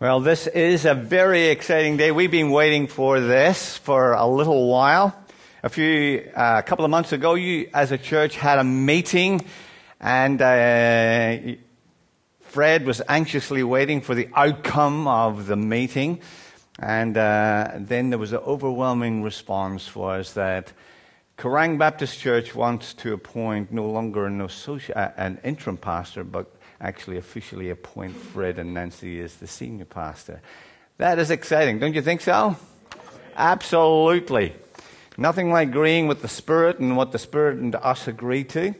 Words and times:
Well, 0.00 0.20
this 0.20 0.46
is 0.46 0.86
a 0.86 0.94
very 0.94 1.48
exciting 1.48 1.98
day. 1.98 2.10
We've 2.10 2.30
been 2.30 2.50
waiting 2.50 2.86
for 2.86 3.20
this 3.20 3.76
for 3.76 4.14
a 4.14 4.26
little 4.26 4.66
while. 4.66 5.14
A 5.62 5.68
few, 5.68 6.26
uh, 6.34 6.54
a 6.56 6.62
couple 6.62 6.86
of 6.86 6.90
months 6.90 7.12
ago, 7.12 7.34
you 7.34 7.68
as 7.74 7.92
a 7.92 7.98
church 7.98 8.34
had 8.34 8.58
a 8.58 8.64
meeting 8.64 9.44
and 10.00 10.40
uh, 10.40 11.58
Fred 12.40 12.86
was 12.86 13.02
anxiously 13.10 13.62
waiting 13.62 14.00
for 14.00 14.14
the 14.14 14.30
outcome 14.34 15.06
of 15.06 15.46
the 15.46 15.56
meeting. 15.56 16.22
And 16.78 17.14
uh, 17.18 17.72
then 17.76 18.08
there 18.08 18.18
was 18.18 18.32
an 18.32 18.38
overwhelming 18.38 19.22
response 19.22 19.94
was 19.94 20.32
that 20.32 20.72
Kerang 21.36 21.76
Baptist 21.76 22.18
Church 22.18 22.54
wants 22.54 22.94
to 22.94 23.12
appoint 23.12 23.70
no 23.70 23.84
longer 23.84 24.24
an, 24.24 24.40
uh, 24.40 25.10
an 25.18 25.40
interim 25.44 25.76
pastor, 25.76 26.24
but 26.24 26.50
actually 26.80 27.18
officially 27.18 27.70
appoint 27.70 28.16
Fred 28.16 28.58
and 28.58 28.72
Nancy 28.72 29.20
as 29.20 29.36
the 29.36 29.46
senior 29.46 29.84
pastor. 29.84 30.40
That 30.98 31.18
is 31.18 31.30
exciting, 31.30 31.78
don't 31.78 31.94
you 31.94 32.02
think 32.02 32.20
so? 32.20 32.56
Absolutely. 33.36 34.54
Nothing 35.16 35.50
like 35.50 35.68
agreeing 35.68 36.08
with 36.08 36.22
the 36.22 36.28
Spirit 36.28 36.78
and 36.78 36.96
what 36.96 37.12
the 37.12 37.18
Spirit 37.18 37.58
and 37.58 37.74
us 37.74 38.08
agree 38.08 38.44
to. 38.44 38.74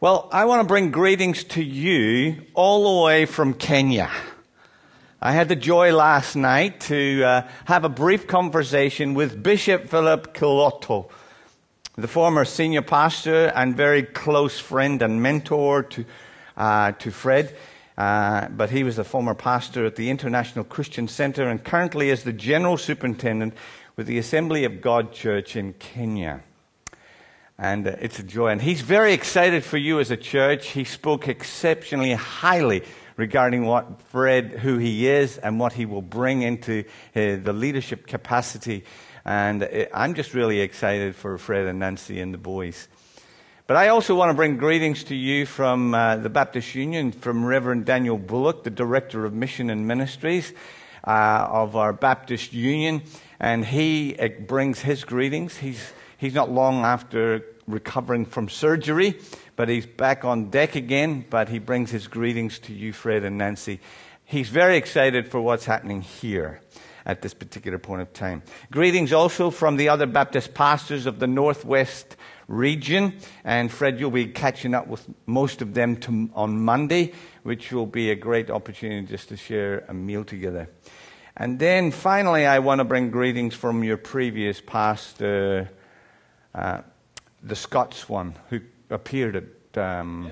Well, 0.00 0.28
I 0.30 0.44
want 0.44 0.60
to 0.60 0.66
bring 0.66 0.90
greetings 0.90 1.42
to 1.44 1.62
you 1.62 2.42
all 2.54 3.00
the 3.00 3.04
way 3.04 3.24
from 3.24 3.54
Kenya. 3.54 4.10
I 5.20 5.32
had 5.32 5.48
the 5.48 5.56
joy 5.56 5.94
last 5.94 6.36
night 6.36 6.80
to 6.82 7.24
uh, 7.24 7.48
have 7.64 7.84
a 7.84 7.88
brief 7.88 8.26
conversation 8.26 9.14
with 9.14 9.42
Bishop 9.42 9.88
Philip 9.88 10.34
Kitoto, 10.34 11.10
the 11.96 12.06
former 12.06 12.44
senior 12.44 12.82
pastor 12.82 13.46
and 13.56 13.74
very 13.74 14.02
close 14.02 14.60
friend 14.60 15.00
and 15.00 15.22
mentor 15.22 15.82
to 15.82 16.04
uh, 16.56 16.92
to 16.92 17.10
Fred. 17.10 17.56
Uh, 17.96 18.48
but 18.48 18.70
he 18.70 18.84
was 18.84 18.98
a 18.98 19.04
former 19.04 19.34
pastor 19.34 19.86
at 19.86 19.96
the 19.96 20.10
International 20.10 20.64
Christian 20.64 21.08
Center 21.08 21.48
and 21.48 21.64
currently 21.64 22.10
is 22.10 22.24
the 22.24 22.32
general 22.32 22.76
superintendent 22.76 23.54
with 23.96 24.06
the 24.06 24.18
Assembly 24.18 24.64
of 24.64 24.82
God 24.82 25.12
Church 25.12 25.56
in 25.56 25.72
Kenya. 25.74 26.42
And 27.58 27.86
uh, 27.86 27.96
it's 28.00 28.18
a 28.18 28.22
joy. 28.22 28.48
And 28.48 28.60
he's 28.60 28.82
very 28.82 29.14
excited 29.14 29.64
for 29.64 29.78
you 29.78 29.98
as 29.98 30.10
a 30.10 30.16
church. 30.16 30.68
He 30.68 30.84
spoke 30.84 31.26
exceptionally 31.26 32.12
highly 32.12 32.82
regarding 33.16 33.64
what 33.64 34.02
Fred, 34.10 34.50
who 34.50 34.76
he 34.76 35.08
is, 35.08 35.38
and 35.38 35.58
what 35.58 35.72
he 35.72 35.86
will 35.86 36.02
bring 36.02 36.42
into 36.42 36.84
uh, 37.14 37.36
the 37.42 37.54
leadership 37.54 38.06
capacity. 38.06 38.84
And 39.24 39.62
uh, 39.62 39.86
I'm 39.94 40.12
just 40.12 40.34
really 40.34 40.60
excited 40.60 41.16
for 41.16 41.38
Fred 41.38 41.66
and 41.66 41.78
Nancy 41.78 42.20
and 42.20 42.34
the 42.34 42.38
boys. 42.38 42.88
But 43.66 43.76
I 43.76 43.88
also 43.88 44.14
want 44.14 44.30
to 44.30 44.34
bring 44.34 44.58
greetings 44.58 45.02
to 45.04 45.16
you 45.16 45.44
from 45.44 45.92
uh, 45.92 46.18
the 46.18 46.30
Baptist 46.30 46.76
Union, 46.76 47.10
from 47.10 47.44
Reverend 47.44 47.84
Daniel 47.84 48.16
Bullock, 48.16 48.62
the 48.62 48.70
Director 48.70 49.24
of 49.24 49.34
Mission 49.34 49.70
and 49.70 49.88
Ministries 49.88 50.52
uh, 51.04 51.48
of 51.50 51.74
our 51.74 51.92
Baptist 51.92 52.52
Union. 52.52 53.02
And 53.40 53.64
he 53.64 54.16
uh, 54.20 54.28
brings 54.46 54.78
his 54.78 55.02
greetings. 55.02 55.56
He's, 55.56 55.92
he's 56.16 56.32
not 56.32 56.48
long 56.48 56.84
after 56.84 57.44
recovering 57.66 58.24
from 58.24 58.48
surgery, 58.48 59.18
but 59.56 59.68
he's 59.68 59.84
back 59.84 60.24
on 60.24 60.48
deck 60.50 60.76
again. 60.76 61.24
But 61.28 61.48
he 61.48 61.58
brings 61.58 61.90
his 61.90 62.06
greetings 62.06 62.60
to 62.60 62.72
you, 62.72 62.92
Fred 62.92 63.24
and 63.24 63.36
Nancy. 63.36 63.80
He's 64.24 64.48
very 64.48 64.76
excited 64.76 65.26
for 65.26 65.40
what's 65.40 65.64
happening 65.64 66.02
here 66.02 66.60
at 67.04 67.20
this 67.20 67.34
particular 67.34 67.78
point 67.78 68.02
of 68.02 68.12
time. 68.12 68.44
Greetings 68.70 69.12
also 69.12 69.50
from 69.50 69.76
the 69.76 69.88
other 69.88 70.06
Baptist 70.06 70.54
pastors 70.54 71.06
of 71.06 71.18
the 71.18 71.26
Northwest 71.26 72.16
region. 72.48 73.14
And 73.44 73.70
Fred, 73.70 73.98
you'll 73.98 74.10
be 74.10 74.26
catching 74.26 74.74
up 74.74 74.86
with 74.86 75.06
most 75.26 75.62
of 75.62 75.74
them 75.74 75.96
to, 75.98 76.30
on 76.34 76.60
Monday, 76.60 77.12
which 77.42 77.72
will 77.72 77.86
be 77.86 78.10
a 78.10 78.14
great 78.14 78.50
opportunity 78.50 79.06
just 79.06 79.28
to 79.28 79.36
share 79.36 79.84
a 79.88 79.94
meal 79.94 80.24
together. 80.24 80.68
And 81.36 81.58
then 81.58 81.90
finally, 81.90 82.46
I 82.46 82.60
want 82.60 82.78
to 82.78 82.84
bring 82.84 83.10
greetings 83.10 83.54
from 83.54 83.84
your 83.84 83.98
previous 83.98 84.60
pastor, 84.60 85.70
uh, 86.54 86.80
the 87.42 87.56
Scots 87.56 88.08
one, 88.08 88.34
who 88.48 88.60
appeared 88.88 89.36
at 89.36 89.78
um, 89.78 90.30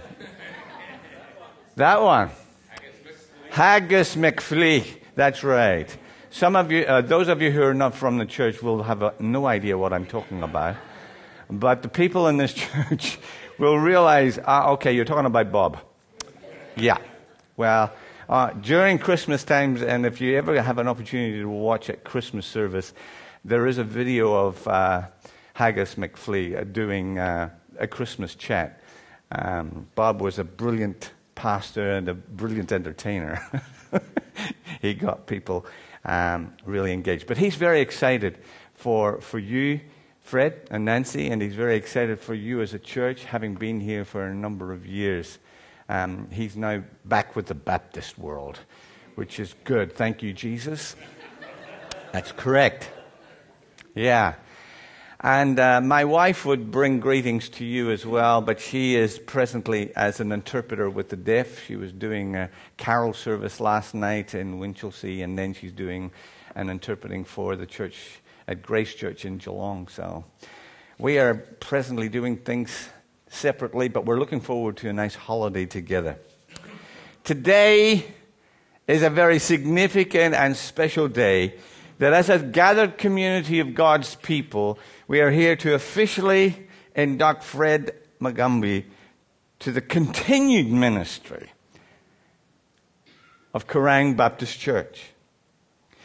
that 1.76 2.00
one. 2.00 2.30
Haggis 3.50 4.16
McFlee. 4.16 4.84
That's 5.14 5.44
right. 5.44 5.94
Some 6.30 6.56
of 6.56 6.72
you, 6.72 6.82
uh, 6.82 7.02
those 7.02 7.28
of 7.28 7.40
you 7.40 7.52
who 7.52 7.62
are 7.62 7.74
not 7.74 7.94
from 7.94 8.18
the 8.18 8.26
church, 8.26 8.62
will 8.62 8.82
have 8.82 9.20
no 9.20 9.46
idea 9.46 9.78
what 9.78 9.92
I'm 9.92 10.06
talking 10.06 10.42
about. 10.42 10.76
But 11.58 11.82
the 11.82 11.88
people 11.88 12.28
in 12.28 12.36
this 12.36 12.52
church 12.54 13.18
will 13.58 13.78
realize, 13.78 14.38
ah, 14.44 14.70
okay, 14.70 14.92
you're 14.92 15.04
talking 15.04 15.26
about 15.26 15.52
Bob. 15.52 15.78
Yeah. 16.76 16.98
Well, 17.56 17.92
uh, 18.28 18.50
during 18.50 18.98
Christmas 18.98 19.44
times, 19.44 19.82
and 19.82 20.06
if 20.06 20.20
you 20.20 20.36
ever 20.36 20.60
have 20.60 20.78
an 20.78 20.88
opportunity 20.88 21.40
to 21.40 21.48
watch 21.48 21.88
a 21.88 21.94
Christmas 21.94 22.46
service, 22.46 22.92
there 23.44 23.66
is 23.66 23.78
a 23.78 23.84
video 23.84 24.32
of 24.32 24.66
uh, 24.66 25.02
Haggis 25.52 25.96
McFlee 25.96 26.58
uh, 26.58 26.64
doing 26.64 27.18
uh, 27.18 27.50
a 27.78 27.86
Christmas 27.86 28.34
chat. 28.34 28.80
Um, 29.30 29.86
Bob 29.94 30.20
was 30.20 30.38
a 30.38 30.44
brilliant 30.44 31.12
pastor 31.34 31.92
and 31.92 32.08
a 32.08 32.14
brilliant 32.14 32.72
entertainer. 32.72 33.42
he 34.80 34.94
got 34.94 35.26
people 35.26 35.66
um, 36.04 36.52
really 36.64 36.92
engaged. 36.92 37.26
But 37.26 37.38
he's 37.38 37.56
very 37.56 37.80
excited 37.80 38.38
for, 38.74 39.20
for 39.20 39.38
you 39.38 39.80
Fred 40.24 40.66
and 40.70 40.86
Nancy, 40.86 41.28
and 41.28 41.42
he's 41.42 41.54
very 41.54 41.76
excited 41.76 42.18
for 42.18 42.32
you 42.32 42.62
as 42.62 42.72
a 42.72 42.78
church, 42.78 43.24
having 43.24 43.56
been 43.56 43.78
here 43.78 44.06
for 44.06 44.24
a 44.24 44.34
number 44.34 44.72
of 44.72 44.86
years. 44.86 45.38
Um, 45.86 46.28
he's 46.32 46.56
now 46.56 46.82
back 47.04 47.36
with 47.36 47.44
the 47.44 47.54
Baptist 47.54 48.18
world, 48.18 48.58
which 49.16 49.38
is 49.38 49.54
good. 49.64 49.92
Thank 49.92 50.22
you, 50.22 50.32
Jesus. 50.32 50.96
That's 52.10 52.32
correct. 52.32 52.88
Yeah. 53.94 54.36
And 55.20 55.60
uh, 55.60 55.82
my 55.82 56.06
wife 56.06 56.46
would 56.46 56.70
bring 56.70 57.00
greetings 57.00 57.50
to 57.50 57.64
you 57.66 57.90
as 57.90 58.06
well, 58.06 58.40
but 58.40 58.60
she 58.60 58.94
is 58.94 59.18
presently 59.18 59.94
as 59.94 60.20
an 60.20 60.32
interpreter 60.32 60.88
with 60.88 61.10
the 61.10 61.16
deaf. 61.16 61.62
She 61.66 61.76
was 61.76 61.92
doing 61.92 62.34
a 62.34 62.48
carol 62.78 63.12
service 63.12 63.60
last 63.60 63.92
night 63.94 64.34
in 64.34 64.58
Winchelsea, 64.58 65.22
and 65.22 65.38
then 65.38 65.52
she's 65.52 65.72
doing 65.72 66.12
an 66.54 66.70
interpreting 66.70 67.24
for 67.24 67.56
the 67.56 67.66
church 67.66 68.22
at 68.46 68.62
Grace 68.62 68.94
Church 68.94 69.24
in 69.24 69.38
Geelong. 69.38 69.88
So 69.88 70.24
we 70.98 71.18
are 71.18 71.34
presently 71.34 72.08
doing 72.08 72.36
things 72.36 72.88
separately, 73.28 73.88
but 73.88 74.04
we're 74.04 74.18
looking 74.18 74.40
forward 74.40 74.76
to 74.78 74.88
a 74.88 74.92
nice 74.92 75.14
holiday 75.14 75.66
together. 75.66 76.18
Today 77.24 78.04
is 78.86 79.02
a 79.02 79.10
very 79.10 79.38
significant 79.38 80.34
and 80.34 80.56
special 80.56 81.08
day 81.08 81.54
that 81.98 82.12
as 82.12 82.28
a 82.28 82.38
gathered 82.38 82.98
community 82.98 83.60
of 83.60 83.74
God's 83.74 84.14
people, 84.16 84.78
we 85.08 85.20
are 85.20 85.30
here 85.30 85.56
to 85.56 85.74
officially 85.74 86.66
induct 86.94 87.42
Fred 87.42 87.92
Mugambi 88.20 88.84
to 89.60 89.72
the 89.72 89.80
continued 89.80 90.70
ministry 90.70 91.50
of 93.54 93.66
Kerang 93.66 94.16
Baptist 94.16 94.58
Church, 94.58 95.12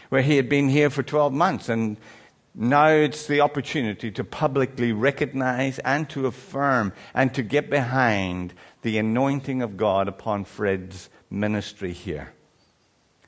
where 0.09 0.21
he 0.21 0.37
had 0.37 0.47
been 0.47 0.69
here 0.69 0.89
for 0.89 1.03
12 1.03 1.33
months 1.33 1.67
and 1.67 1.97
now 2.59 2.89
it's 2.89 3.25
the 3.25 3.39
opportunity 3.39 4.11
to 4.11 4.23
publicly 4.25 4.91
recognize 4.91 5.79
and 5.79 6.09
to 6.09 6.27
affirm 6.27 6.91
and 7.13 7.33
to 7.33 7.41
get 7.41 7.69
behind 7.69 8.53
the 8.81 8.97
anointing 8.97 9.61
of 9.61 9.77
God 9.77 10.09
upon 10.09 10.43
Fred's 10.43 11.09
ministry 11.29 11.93
here. 11.93 12.33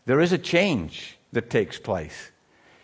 There 0.05 0.19
is 0.19 0.33
a 0.33 0.37
change 0.37 1.17
that 1.31 1.49
takes 1.49 1.79
place. 1.79 2.31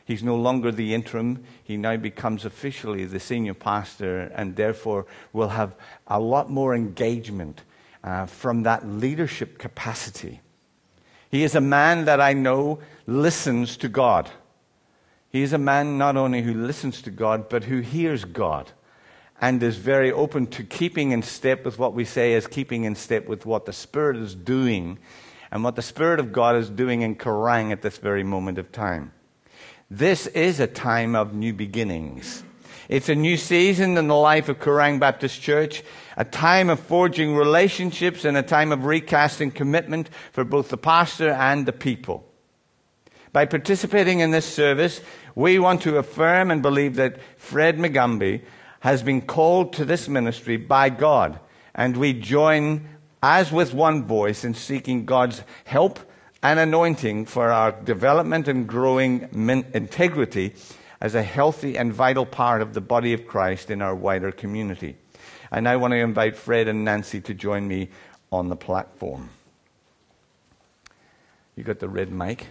He's 0.06 0.24
no 0.24 0.38
longer 0.38 0.72
the 0.72 0.94
interim. 0.94 1.44
He 1.66 1.76
now 1.76 1.98
becomes 1.98 2.46
officially 2.46 3.04
the 3.04 3.20
senior 3.20 3.54
pastor 3.54 4.32
and 4.34 4.56
therefore 4.56 5.06
will 5.34 5.50
have 5.50 5.76
a 6.08 6.18
lot 6.18 6.50
more 6.50 6.74
engagement 6.74 7.64
uh, 8.06 8.26
from 8.26 8.64
that 8.64 8.88
leadership 8.88 9.58
capacity. 9.58 10.40
He 11.30 11.44
is 11.44 11.56
a 11.56 11.62
man 11.62 12.06
that 12.06 12.22
I 12.22 12.32
know 12.32 12.80
listens 13.06 13.76
to 13.78 13.90
God. 13.90 14.30
He 15.38 15.44
is 15.44 15.54
a 15.54 15.60
man 15.60 16.00
not 16.00 16.18
only 16.18 16.42
who 16.42 16.52
listens 16.52 17.00
to 17.04 17.12
God, 17.12 17.48
but 17.48 17.66
who 17.66 17.82
hears 17.82 18.26
God 18.26 18.72
and 19.40 19.62
is 19.62 19.76
very 19.78 20.12
open 20.12 20.48
to 20.48 20.64
keeping 20.64 21.12
in 21.12 21.22
step 21.22 21.64
with 21.64 21.78
what 21.78 21.94
we 21.94 22.06
say 22.06 22.34
is 22.34 22.48
keeping 22.48 22.86
in 22.86 22.96
step 22.96 23.28
with 23.28 23.46
what 23.46 23.68
the 23.68 23.72
Spirit 23.72 24.18
is 24.18 24.34
doing 24.34 24.98
and 25.52 25.64
what 25.64 25.76
the 25.76 25.84
Spirit 25.84 26.20
of 26.20 26.34
God 26.34 26.56
is 26.56 26.72
doing 26.72 27.04
in 27.04 27.16
Kerang 27.16 27.72
at 27.72 27.84
this 27.84 28.00
very 28.00 28.24
moment 28.24 28.58
of 28.58 28.72
time. 28.72 29.12
This 29.92 30.26
is 30.26 30.60
a 30.60 30.66
time 30.66 31.16
of 31.16 31.36
new 31.36 31.54
beginnings. 31.54 32.44
It's 32.90 33.08
a 33.08 33.14
new 33.14 33.38
season 33.38 33.96
in 33.96 34.08
the 34.08 34.16
life 34.16 34.50
of 34.50 34.58
Kerang 34.58 35.00
Baptist 35.00 35.40
Church, 35.40 35.84
a 36.16 36.26
time 36.26 36.72
of 36.72 36.80
forging 36.80 37.36
relationships 37.36 38.26
and 38.26 38.36
a 38.38 38.42
time 38.42 38.72
of 38.72 38.86
recasting 38.86 39.52
commitment 39.52 40.10
for 40.32 40.44
both 40.44 40.70
the 40.70 40.78
pastor 40.78 41.30
and 41.30 41.68
the 41.68 41.74
people. 41.74 42.24
By 43.34 43.46
participating 43.46 44.22
in 44.22 44.32
this 44.32 44.52
service, 44.52 45.00
we 45.38 45.60
want 45.60 45.84
to 45.84 46.00
affirm 46.00 46.50
and 46.50 46.64
believe 46.64 46.96
that 46.96 47.20
Fred 47.38 47.78
Mugambi 47.78 48.42
has 48.80 49.04
been 49.04 49.22
called 49.22 49.72
to 49.74 49.86
this 49.86 50.10
ministry 50.10 50.58
by 50.58 50.90
God, 50.90 51.40
and 51.76 51.96
we 51.96 52.12
join 52.14 52.90
as 53.22 53.52
with 53.52 53.72
one 53.72 54.04
voice 54.06 54.44
in 54.44 54.56
seeking 54.56 55.06
God's 55.06 55.44
help 55.66 56.00
and 56.42 56.58
anointing 56.58 57.28
for 57.28 57.52
our 57.52 57.72
development 57.72 58.48
and 58.48 58.68
growing 58.68 59.30
integrity 59.76 60.56
as 61.00 61.14
a 61.14 61.22
healthy 61.22 61.78
and 61.78 61.94
vital 61.94 62.26
part 62.26 62.64
of 62.64 62.74
the 62.74 62.82
body 62.82 63.14
of 63.14 63.28
Christ 63.28 63.70
in 63.70 63.80
our 63.80 63.94
wider 63.94 64.32
community. 64.32 64.98
And 65.52 65.70
I 65.70 65.76
want 65.76 65.92
to 65.92 65.98
invite 65.98 66.36
Fred 66.36 66.68
and 66.68 66.84
Nancy 66.84 67.22
to 67.22 67.36
join 67.36 67.68
me 67.68 67.90
on 68.32 68.50
the 68.50 68.56
platform. 68.56 69.30
You 71.56 71.64
got 71.64 71.78
the 71.78 71.90
red 71.90 72.12
mic? 72.12 72.48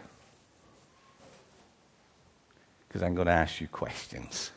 Because 2.97 3.09
I'm 3.09 3.15
going 3.15 3.27
to 3.27 3.33
ask 3.35 3.61
you 3.61 3.69
questions. 3.69 4.53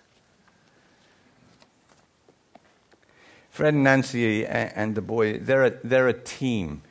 Fred 3.50 3.74
and 3.74 3.84
Nancy 3.84 4.46
and 4.46 4.96
the 4.96 5.02
boy, 5.02 5.40
they're 5.40 5.66
a, 5.66 5.72
they're 5.84 6.08
a 6.08 6.14
team. 6.14 6.82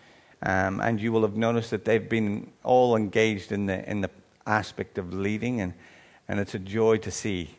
Um, 0.43 0.79
and 0.83 1.01
you 1.01 1.11
will 1.11 1.23
have 1.23 1.39
noticed 1.39 1.71
that 1.71 1.87
they've 1.87 2.07
been 2.07 2.51
all 2.65 2.97
engaged 2.97 3.51
in 3.51 3.65
the, 3.65 3.91
in 3.91 4.03
the 4.03 4.11
aspect 4.47 4.99
of 4.99 5.15
leading, 5.15 5.63
and, 5.63 5.73
and 6.29 6.39
it's 6.39 6.55
a 6.55 6.59
joy 6.59 6.99
to 6.99 7.11
see. 7.11 7.57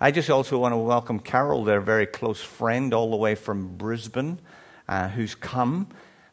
I 0.00 0.10
just 0.10 0.30
also 0.30 0.58
want 0.58 0.72
to 0.72 0.78
welcome 0.78 1.20
Carol, 1.20 1.62
their 1.62 1.80
very 1.80 2.06
close 2.06 2.42
friend, 2.42 2.92
all 2.92 3.08
the 3.12 3.16
way 3.16 3.36
from 3.36 3.76
Brisbane, 3.76 4.40
uh, 4.88 5.10
who's 5.10 5.36
come. 5.36 5.86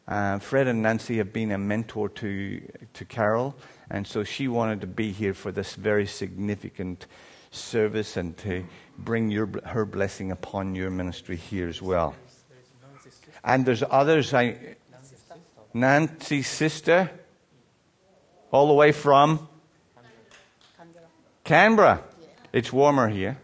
Uh, 0.08 0.38
Fred 0.38 0.68
and 0.68 0.82
Nancy 0.82 1.16
have 1.16 1.32
been 1.32 1.50
a 1.50 1.58
mentor 1.58 2.08
to, 2.08 2.60
to 2.94 3.04
Carol, 3.04 3.56
and 3.90 4.06
so 4.06 4.22
she 4.22 4.46
wanted 4.46 4.80
to 4.80 4.86
be 4.86 5.10
here 5.10 5.34
for 5.34 5.50
this 5.50 5.74
very 5.74 6.06
significant 6.06 7.06
service 7.50 8.16
and 8.16 8.36
to 8.38 8.64
bring 8.98 9.30
your, 9.30 9.48
her 9.64 9.84
blessing 9.84 10.30
upon 10.30 10.74
your 10.76 10.90
ministry 10.90 11.36
here 11.36 11.68
as 11.68 11.82
well. 11.82 12.14
And 13.42 13.66
there's 13.66 13.82
others. 13.90 14.32
I, 14.32 14.76
Nancy's 15.74 16.48
sister, 16.48 17.10
all 18.52 18.68
the 18.68 18.74
way 18.74 18.92
from 18.92 19.48
Canberra. 21.42 22.02
It's 22.52 22.72
warmer 22.72 23.08
here. 23.08 23.38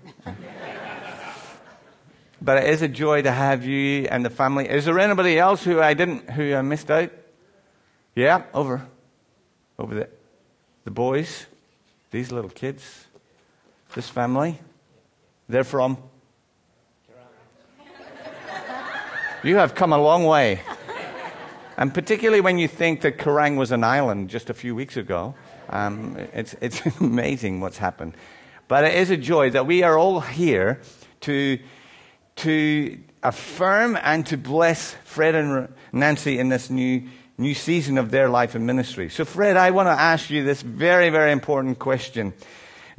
But 2.42 2.64
it 2.64 2.70
is 2.70 2.82
a 2.82 2.88
joy 2.88 3.22
to 3.22 3.30
have 3.30 3.64
you 3.64 4.08
and 4.10 4.24
the 4.24 4.30
family. 4.30 4.68
Is 4.68 4.84
there 4.84 4.98
anybody 4.98 5.38
else 5.38 5.62
who 5.62 5.80
I 5.80 5.94
didn't, 5.94 6.28
who 6.28 6.52
I 6.54 6.62
missed 6.62 6.90
out? 6.90 7.12
Yeah, 8.16 8.42
over, 8.52 8.84
over 9.78 9.94
the, 9.94 10.08
the 10.84 10.90
boys, 10.90 11.46
these 12.10 12.32
little 12.32 12.50
kids, 12.50 13.06
this 13.94 14.08
family. 14.08 14.58
They're 15.48 15.62
from? 15.62 15.98
You 19.44 19.56
have 19.56 19.76
come 19.76 19.92
a 19.92 19.98
long 19.98 20.24
way. 20.24 20.62
And 21.76 21.94
particularly 21.94 22.40
when 22.40 22.58
you 22.58 22.68
think 22.68 23.02
that 23.02 23.18
Kerang 23.18 23.56
was 23.56 23.70
an 23.70 23.84
island 23.84 24.30
just 24.30 24.50
a 24.50 24.54
few 24.54 24.74
weeks 24.74 24.96
ago, 24.96 25.34
um, 25.70 26.16
it's, 26.32 26.56
it's 26.60 26.84
amazing 27.00 27.60
what's 27.60 27.78
happened. 27.78 28.14
But 28.66 28.84
it 28.84 28.94
is 28.94 29.10
a 29.10 29.16
joy 29.16 29.50
that 29.50 29.64
we 29.66 29.84
are 29.84 29.96
all 29.96 30.20
here 30.20 30.80
to, 31.22 31.58
to 32.36 32.98
affirm 33.22 33.96
and 34.02 34.26
to 34.26 34.36
bless 34.36 34.94
Fred 35.04 35.34
and 35.34 35.72
Nancy 35.92 36.38
in 36.38 36.48
this 36.48 36.70
new, 36.70 37.08
new 37.38 37.54
season 37.54 37.98
of 37.98 38.10
their 38.10 38.28
life 38.28 38.54
and 38.54 38.66
ministry. 38.66 39.08
So, 39.08 39.24
Fred, 39.24 39.56
I 39.56 39.70
want 39.70 39.86
to 39.86 39.92
ask 39.92 40.30
you 40.30 40.44
this 40.44 40.62
very, 40.62 41.10
very 41.10 41.32
important 41.32 41.78
question. 41.78 42.32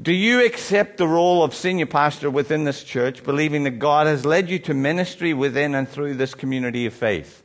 Do 0.02 0.12
you 0.12 0.44
accept 0.44 0.98
the 0.98 1.08
role 1.08 1.44
of 1.44 1.54
senior 1.54 1.86
pastor 1.86 2.30
within 2.30 2.64
this 2.64 2.84
church, 2.84 3.24
believing 3.24 3.64
that 3.64 3.80
God 3.80 4.08
has 4.08 4.26
led 4.26 4.50
you 4.50 4.60
to 4.60 4.74
ministry 4.74 5.34
within 5.34 5.76
and 5.76 5.88
through 5.88 6.16
this 6.16 6.34
community 6.34 6.86
of 6.86 6.94
faith? 6.94 7.44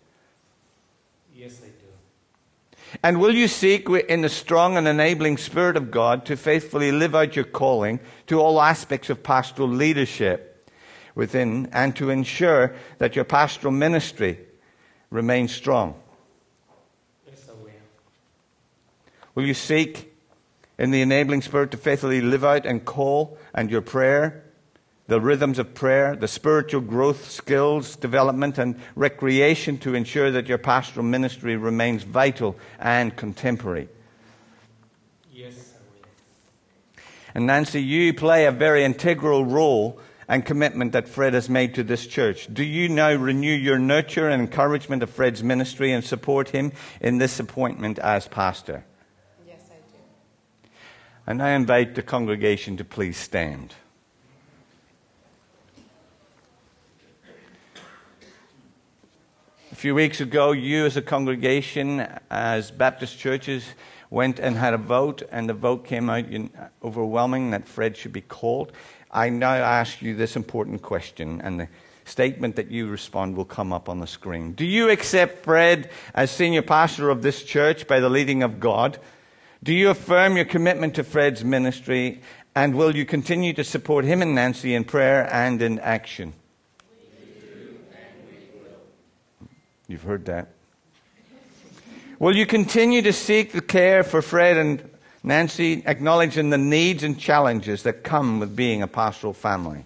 Yes, 1.35 1.61
I 1.63 1.67
do. 1.67 2.99
And 3.03 3.21
will 3.21 3.35
you 3.35 3.49
seek 3.49 3.89
in 3.89 4.23
the 4.23 4.31
strong 4.31 4.77
and 4.77 4.89
enabling 4.89 5.37
Spirit 5.37 5.77
of 5.77 5.91
God 5.91 6.25
to 6.27 6.37
faithfully 6.37 6.91
live 6.91 7.15
out 7.15 7.37
your 7.37 7.45
calling 7.45 8.01
to 8.29 8.41
all 8.41 8.63
aspects 8.63 9.11
of 9.11 9.23
pastoral 9.23 9.69
leadership 9.69 10.48
within 11.19 11.69
and 11.73 11.97
to 11.97 12.11
ensure 12.11 12.73
that 12.99 13.17
your 13.17 13.25
pastoral 13.25 13.73
ministry 13.73 14.39
remains 15.11 15.53
strong? 15.53 16.01
Yes, 17.27 17.45
I 17.51 17.53
will. 17.61 17.73
Will 19.35 19.45
you 19.45 19.53
seek 19.53 20.15
in 20.79 20.93
the 20.93 21.03
enabling 21.03 21.43
spirit 21.43 21.73
to 21.73 21.77
faithfully 21.77 22.21
live 22.21 22.45
out 22.45 22.65
and 22.65 22.85
call 22.85 23.37
and 23.53 23.69
your 23.69 23.81
prayer, 23.81 24.45
the 25.09 25.21
rhythms 25.21 25.59
of 25.59 25.75
prayer, 25.75 26.15
the 26.15 26.29
spiritual 26.29 26.83
growth, 26.83 27.29
skills 27.29 27.97
development, 27.97 28.57
and 28.57 28.81
recreation 28.95 29.77
to 29.79 29.97
ensure 29.97 30.31
that 30.31 30.49
your 30.49 30.59
pastoral 30.59 31.05
ministry 31.05 31.57
remains 31.57 32.05
vital 32.05 32.55
and 32.79 33.17
contemporary. 33.17 33.89
Yes, 35.33 35.75
I 35.75 35.99
will. 35.99 36.07
And 37.35 37.47
Nancy, 37.47 37.83
you 37.83 38.15
play 38.15 38.45
a 38.45 38.53
very 38.53 38.85
integral 38.85 39.45
role 39.45 40.01
and 40.29 40.45
commitment 40.45 40.93
that 40.93 41.09
Fred 41.09 41.33
has 41.33 41.49
made 41.49 41.75
to 41.75 41.83
this 41.83 42.07
church. 42.07 42.53
Do 42.53 42.63
you 42.63 42.89
now 42.89 43.15
renew 43.15 43.55
your 43.55 43.79
nurture 43.79 44.29
and 44.29 44.43
encouragement 44.43 45.03
of 45.03 45.09
Fred's 45.09 45.43
ministry 45.43 45.91
and 45.91 46.05
support 46.05 46.51
him 46.51 46.73
in 47.01 47.17
this 47.17 47.41
appointment 47.41 47.99
as 47.99 48.29
pastor? 48.29 48.85
Yes, 49.47 49.63
I 49.71 49.77
do. 49.91 50.69
And 51.27 51.43
I 51.43 51.51
invite 51.51 51.95
the 51.95 52.03
congregation 52.03 52.77
to 52.77 52.85
please 52.85 53.17
stand. 53.17 53.75
A 59.73 59.75
few 59.75 59.95
weeks 59.95 60.21
ago, 60.21 60.53
you 60.53 60.85
as 60.85 60.97
a 60.97 61.03
congregation, 61.03 62.07
as 62.31 62.71
Baptist 62.71 63.19
churches, 63.19 63.65
went 64.11 64.41
and 64.41 64.57
had 64.57 64.75
a 64.75 64.79
vote, 64.79 65.23
and 65.31 65.49
the 65.49 65.55
vote 65.55 65.85
came 65.85 66.11
out 66.11 66.25
overwhelming 66.83 67.51
that 67.51 67.69
Fred 67.69 67.97
should 67.97 68.13
be 68.13 68.21
called. 68.21 68.73
I 69.11 69.31
now 69.31 69.55
ask 69.55 70.03
you 70.03 70.15
this 70.15 70.37
important 70.37 70.83
question, 70.83 71.41
and 71.41 71.61
the 71.61 71.69
statement 72.05 72.57
that 72.57 72.71
you 72.71 72.89
respond 72.89 73.37
will 73.37 73.45
come 73.45 73.73
up 73.73 73.89
on 73.89 74.01
the 74.01 74.07
screen. 74.07 74.53
Do 74.53 74.65
you 74.65 74.91
accept 74.91 75.45
Fred 75.45 75.91
as 76.15 76.31
senior 76.31 76.63
pastor 76.63 77.11
of 77.11 77.23
this 77.23 77.43
church 77.43 77.87
by 77.87 78.01
the 78.01 78.09
leading 78.09 78.43
of 78.43 78.61
God? 78.61 78.99
Do 79.63 79.73
you 79.73 79.91
affirm 79.91 80.37
your 80.37 80.45
commitment 80.45 80.95
to 80.95 81.05
Fred's 81.05 81.45
ministry 81.45 82.21
and 82.55 82.75
will 82.75 82.97
you 82.97 83.05
continue 83.05 83.53
to 83.53 83.63
support 83.63 84.05
him 84.05 84.23
and 84.23 84.35
Nancy 84.35 84.75
in 84.75 84.85
prayer 84.85 85.33
and 85.33 85.63
in 85.63 85.79
action? 85.79 86.33
You've 89.87 90.03
heard 90.03 90.25
that. 90.27 90.49
Will 92.19 92.37
you 92.37 92.47
continue 92.47 93.01
to 93.03 93.13
seek 93.13 93.53
the 93.53 93.61
care 93.61 94.03
for 94.03 94.21
Fred 94.23 94.57
and 94.57 94.91
Nancy, 95.23 95.83
acknowledging 95.85 96.51
the 96.51 96.59
needs 96.59 97.03
and 97.03 97.19
challenges 97.19 97.83
that 97.83 98.05
come 98.05 98.41
with 98.41 98.55
being 98.55 98.83
a 98.83 98.87
pastoral 98.87 99.33
family? 99.33 99.85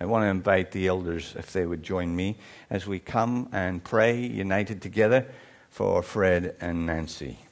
I 0.00 0.06
want 0.06 0.24
to 0.24 0.28
invite 0.28 0.72
the 0.72 0.86
elders, 0.86 1.34
if 1.38 1.52
they 1.52 1.64
would 1.64 1.82
join 1.82 2.14
me, 2.14 2.36
as 2.68 2.86
we 2.86 2.98
come 2.98 3.48
and 3.52 3.82
pray 3.82 4.20
united 4.20 4.82
together 4.82 5.26
for 5.70 6.02
Fred 6.02 6.56
and 6.60 6.84
Nancy. 6.84 7.43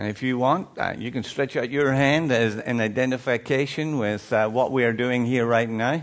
And 0.00 0.08
if 0.08 0.22
you 0.22 0.38
want, 0.38 0.78
uh, 0.78 0.94
you 0.96 1.12
can 1.12 1.22
stretch 1.22 1.56
out 1.56 1.68
your 1.68 1.92
hand 1.92 2.32
as 2.32 2.56
an 2.56 2.80
identification 2.80 3.98
with 3.98 4.32
uh, 4.32 4.48
what 4.48 4.72
we 4.72 4.84
are 4.84 4.94
doing 4.94 5.26
here 5.26 5.44
right 5.44 5.68
now. 5.68 6.02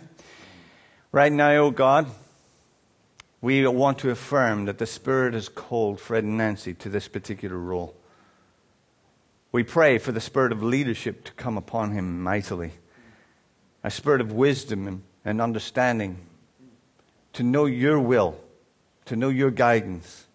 Right 1.11 1.31
now, 1.31 1.49
oh 1.53 1.71
God, 1.71 2.05
we 3.41 3.65
want 3.65 3.97
to 3.97 4.11
affirm 4.11 4.65
that 4.65 4.77
the 4.77 4.85
Spirit 4.85 5.33
has 5.33 5.49
called 5.49 5.99
Fred 5.99 6.25
and 6.25 6.37
Nancy 6.37 6.75
to 6.75 6.89
this 6.89 7.07
particular 7.07 7.57
role. 7.57 7.95
We 9.51 9.63
pray 9.63 9.97
for 9.97 10.11
the 10.11 10.21
spirit 10.21 10.51
of 10.51 10.61
leadership 10.61 11.23
to 11.23 11.31
come 11.31 11.57
upon 11.57 11.93
him 11.93 12.21
mightily, 12.21 12.73
a 13.83 13.89
spirit 13.89 14.21
of 14.21 14.31
wisdom 14.31 15.01
and 15.25 15.41
understanding, 15.41 16.19
to 17.33 17.41
know 17.41 17.65
your 17.65 17.99
will, 17.99 18.37
to 19.05 19.15
know 19.15 19.29
your 19.29 19.49
guidance. 19.49 20.27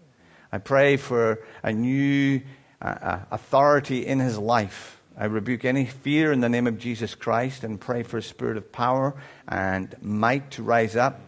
I 0.51 0.59
pray 0.59 0.97
for 0.97 1.39
a 1.63 1.73
new 1.73 2.43
uh, 2.83 3.21
authority 3.31 4.07
in 4.07 4.21
his 4.21 4.39
life 4.39 5.03
I 5.17 5.27
rebuke 5.27 5.67
any 5.67 5.85
fear 5.85 6.33
in 6.33 6.41
the 6.41 6.49
name 6.49 6.67
of 6.67 6.79
Jesus 6.79 7.15
Christ 7.15 7.65
and 7.65 7.79
pray 7.79 8.03
for 8.03 8.17
a 8.17 8.23
spirit 8.23 8.57
of 8.57 8.73
power 8.73 9.15
and 9.47 9.95
might 10.01 10.53
to 10.53 10.63
rise 10.63 10.97
up. 10.97 11.21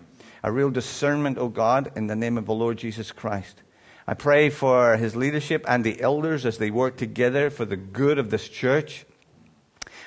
A 0.43 0.51
real 0.51 0.71
discernment, 0.71 1.37
O 1.37 1.49
God, 1.49 1.93
in 1.95 2.07
the 2.07 2.17
name 2.17 2.39
of 2.39 2.47
the 2.47 2.55
Lord 2.55 2.79
Jesus 2.79 3.13
Christ. 3.13 3.61
I 4.07 4.15
pray 4.15 4.49
for 4.49 4.97
his 4.97 5.15
leadership 5.15 5.67
and 5.69 5.85
the 5.85 6.01
elders 6.01 6.47
as 6.47 6.57
they 6.57 6.71
work 6.71 6.97
together 6.97 7.51
for 7.51 7.67
the 7.67 7.77
good 7.77 8.19
of 8.19 8.31
this 8.31 8.49
church. 8.49 9.05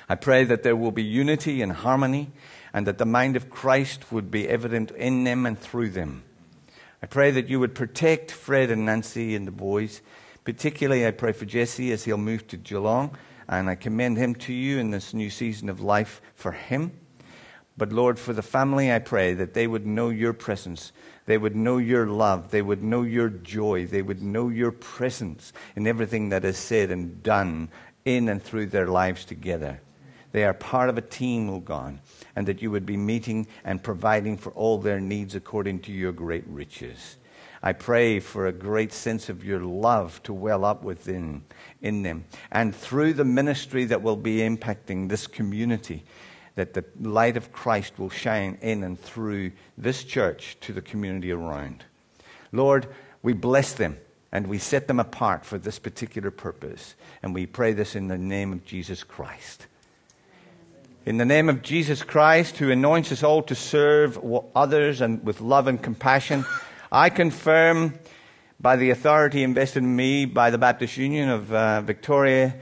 I 0.10 0.16
pray 0.16 0.44
that 0.46 0.64
there 0.64 0.76
will 0.76 0.92
be 0.92 1.04
unity 1.04 1.62
and 1.62 1.72
harmony 1.72 2.32
and 2.74 2.88
that 2.88 2.98
the 2.98 3.06
mind 3.06 3.36
of 3.36 3.52
Christ 3.52 4.12
would 4.12 4.32
be 4.32 4.50
evident 4.50 4.90
in 4.92 5.24
them 5.24 5.46
and 5.46 5.58
through 5.58 5.90
them. 5.90 6.24
I 7.04 7.06
pray 7.06 7.30
that 7.30 7.48
you 7.48 7.60
would 7.60 7.76
protect 7.76 8.32
Fred 8.32 8.72
and 8.72 8.86
Nancy 8.86 9.36
and 9.36 9.46
the 9.46 9.52
boys. 9.52 10.02
Particularly, 10.48 11.06
I 11.06 11.12
pray 11.12 11.34
for 11.34 11.44
Jesse 11.44 11.92
as 11.92 12.06
he'll 12.06 12.18
move 12.18 12.48
to 12.48 12.56
Geelong, 12.56 13.18
and 13.50 13.70
I 13.70 13.76
commend 13.76 14.16
him 14.18 14.34
to 14.36 14.54
you 14.54 14.80
in 14.80 14.92
this 14.92 15.14
new 15.14 15.30
season 15.30 15.68
of 15.68 15.82
life 15.82 16.22
for 16.36 16.54
him. 16.54 16.94
But 17.76 17.92
Lord, 17.92 18.18
for 18.18 18.32
the 18.32 18.42
family, 18.42 18.90
I 18.90 19.00
pray 19.00 19.34
that 19.34 19.54
they 19.54 19.68
would 19.68 19.86
know 19.86 20.08
your 20.08 20.32
presence. 20.32 20.94
They 21.26 21.38
would 21.38 21.58
know 21.58 21.80
your 21.80 22.08
love. 22.08 22.52
They 22.52 22.62
would 22.62 22.82
know 22.82 23.02
your 23.02 23.28
joy. 23.28 23.88
They 23.88 24.02
would 24.02 24.22
know 24.22 24.48
your 24.48 24.72
presence 24.72 25.52
in 25.76 25.86
everything 25.86 26.30
that 26.30 26.46
is 26.46 26.58
said 26.58 26.92
and 26.92 27.22
done 27.22 27.68
in 28.06 28.30
and 28.30 28.42
through 28.42 28.68
their 28.68 28.88
lives 28.88 29.26
together. 29.26 29.82
They 30.32 30.46
are 30.46 30.54
part 30.54 30.88
of 30.88 30.98
a 30.98 31.02
team, 31.02 31.50
O 31.50 31.60
God, 31.60 32.00
and 32.38 32.48
that 32.48 32.62
you 32.62 32.72
would 32.72 32.86
be 32.86 32.96
meeting 32.96 33.48
and 33.66 33.84
providing 33.84 34.38
for 34.38 34.54
all 34.54 34.78
their 34.78 35.02
needs 35.02 35.36
according 35.36 35.82
to 35.82 35.92
your 35.92 36.14
great 36.14 36.48
riches. 36.48 37.18
I 37.68 37.74
pray 37.74 38.22
for 38.22 38.48
a 38.48 38.54
great 38.54 38.94
sense 38.94 39.28
of 39.28 39.44
your 39.44 39.60
love 39.60 40.24
to 40.24 40.34
well 40.34 40.64
up 40.64 40.84
within 40.84 41.44
in 41.82 42.02
them. 42.02 42.24
And 42.50 42.74
through 42.74 43.12
the 43.12 43.26
ministry 43.26 43.84
that 43.84 44.02
will 44.02 44.16
be 44.16 44.38
impacting 44.38 45.10
this 45.10 45.28
community, 45.28 46.06
that 46.56 46.74
the 46.74 46.86
light 46.98 47.36
of 47.36 47.52
Christ 47.52 48.00
will 48.00 48.10
shine 48.10 48.58
in 48.62 48.86
and 48.86 48.98
through 48.98 49.52
this 49.78 50.06
church 50.06 50.56
to 50.62 50.72
the 50.72 50.82
community 50.82 51.30
around. 51.30 51.84
Lord, 52.54 52.88
we 53.22 53.34
bless 53.34 53.74
them 53.74 53.98
and 54.32 54.48
we 54.48 54.60
set 54.60 54.88
them 54.88 55.02
apart 55.02 55.46
for 55.46 55.58
this 55.58 55.78
particular 55.78 56.32
purpose. 56.32 56.96
And 57.22 57.34
we 57.34 57.46
pray 57.46 57.74
this 57.74 57.98
in 57.98 58.08
the 58.08 58.18
name 58.18 58.54
of 58.54 58.64
Jesus 58.64 59.04
Christ. 59.04 59.68
In 61.06 61.18
the 61.18 61.26
name 61.26 61.50
of 61.50 61.64
Jesus 61.64 62.02
Christ, 62.02 62.60
who 62.60 62.72
anoints 62.72 63.12
us 63.12 63.24
all 63.24 63.44
to 63.44 63.56
serve 63.56 64.18
others 64.56 65.02
and 65.02 65.22
with 65.26 65.42
love 65.42 65.68
and 65.68 65.84
compassion, 65.84 66.46
I 66.92 67.10
confirm 67.10 68.00
by 68.60 68.78
the 68.78 68.92
authority 68.92 69.44
invested 69.44 69.84
in 69.84 69.96
me 69.96 70.26
by 70.26 70.50
the 70.50 70.58
Baptist 70.58 70.96
Union 70.96 71.30
of 71.30 71.52
uh, 71.52 71.82
Victoria 71.82 72.56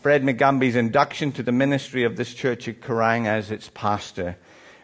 Fred 0.00 0.22
Mugambi's 0.22 0.76
induction 0.76 1.32
to 1.32 1.42
the 1.42 1.52
ministry 1.52 2.04
of 2.04 2.16
this 2.16 2.32
church 2.32 2.68
at 2.68 2.80
Kerang 2.80 3.26
as 3.26 3.50
its 3.50 3.70
pastor. 3.74 4.36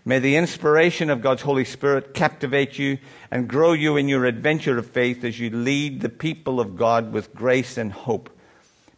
May 0.04 0.18
the 0.18 0.36
inspiration 0.36 1.10
of 1.10 1.22
God's 1.22 1.42
Holy 1.42 1.64
Spirit 1.64 2.12
captivate 2.12 2.78
you 2.78 2.98
and 3.30 3.48
grow 3.48 3.72
you 3.72 3.96
in 3.96 4.08
your 4.08 4.24
adventure 4.24 4.78
of 4.78 4.90
faith 4.90 5.24
as 5.24 5.40
you 5.40 5.50
lead 5.50 6.00
the 6.00 6.08
people 6.08 6.60
of 6.60 6.76
God 6.76 7.12
with 7.12 7.34
grace 7.34 7.78
and 7.78 7.92
hope. 7.92 8.30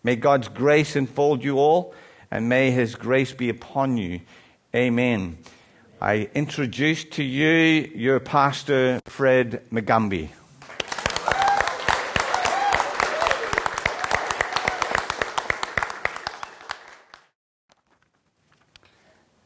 May 0.02 0.16
God's 0.16 0.49
grace 0.49 0.97
enfold 0.97 1.44
you 1.44 1.58
all, 1.58 1.94
and 2.30 2.49
may 2.49 2.70
His 2.70 2.94
grace 2.94 3.32
be 3.32 3.49
upon 3.49 3.97
you. 3.97 4.20
Amen. 4.75 5.38
I 6.00 6.31
introduce 6.33 7.02
to 7.05 7.25
you 7.25 7.90
your 7.93 8.21
pastor, 8.21 9.00
Fred 9.07 9.64
Mugambi. 9.73 10.28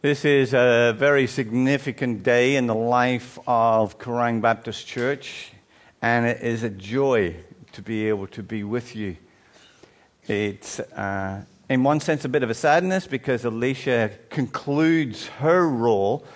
This 0.02 0.26
is 0.26 0.52
a 0.52 0.94
very 0.98 1.26
significant 1.26 2.22
day 2.22 2.56
in 2.56 2.66
the 2.66 2.74
life 2.74 3.38
of 3.46 3.98
Kerang 3.98 4.42
Baptist 4.42 4.86
Church, 4.86 5.52
and 6.02 6.26
it 6.26 6.42
is 6.42 6.64
a 6.64 6.70
joy 6.70 7.34
to 7.72 7.80
be 7.80 8.10
able 8.10 8.26
to 8.26 8.42
be 8.42 8.62
with 8.62 8.94
you. 8.94 9.16
It's, 10.28 10.80
uh, 10.80 11.44
in 11.70 11.82
one 11.82 12.00
sense, 12.00 12.26
a 12.26 12.28
bit 12.28 12.42
of 12.42 12.50
a 12.50 12.54
sadness 12.54 13.06
because 13.06 13.46
Alicia 13.46 14.10
concludes 14.28 15.28
her 15.28 15.66
role 15.66 16.26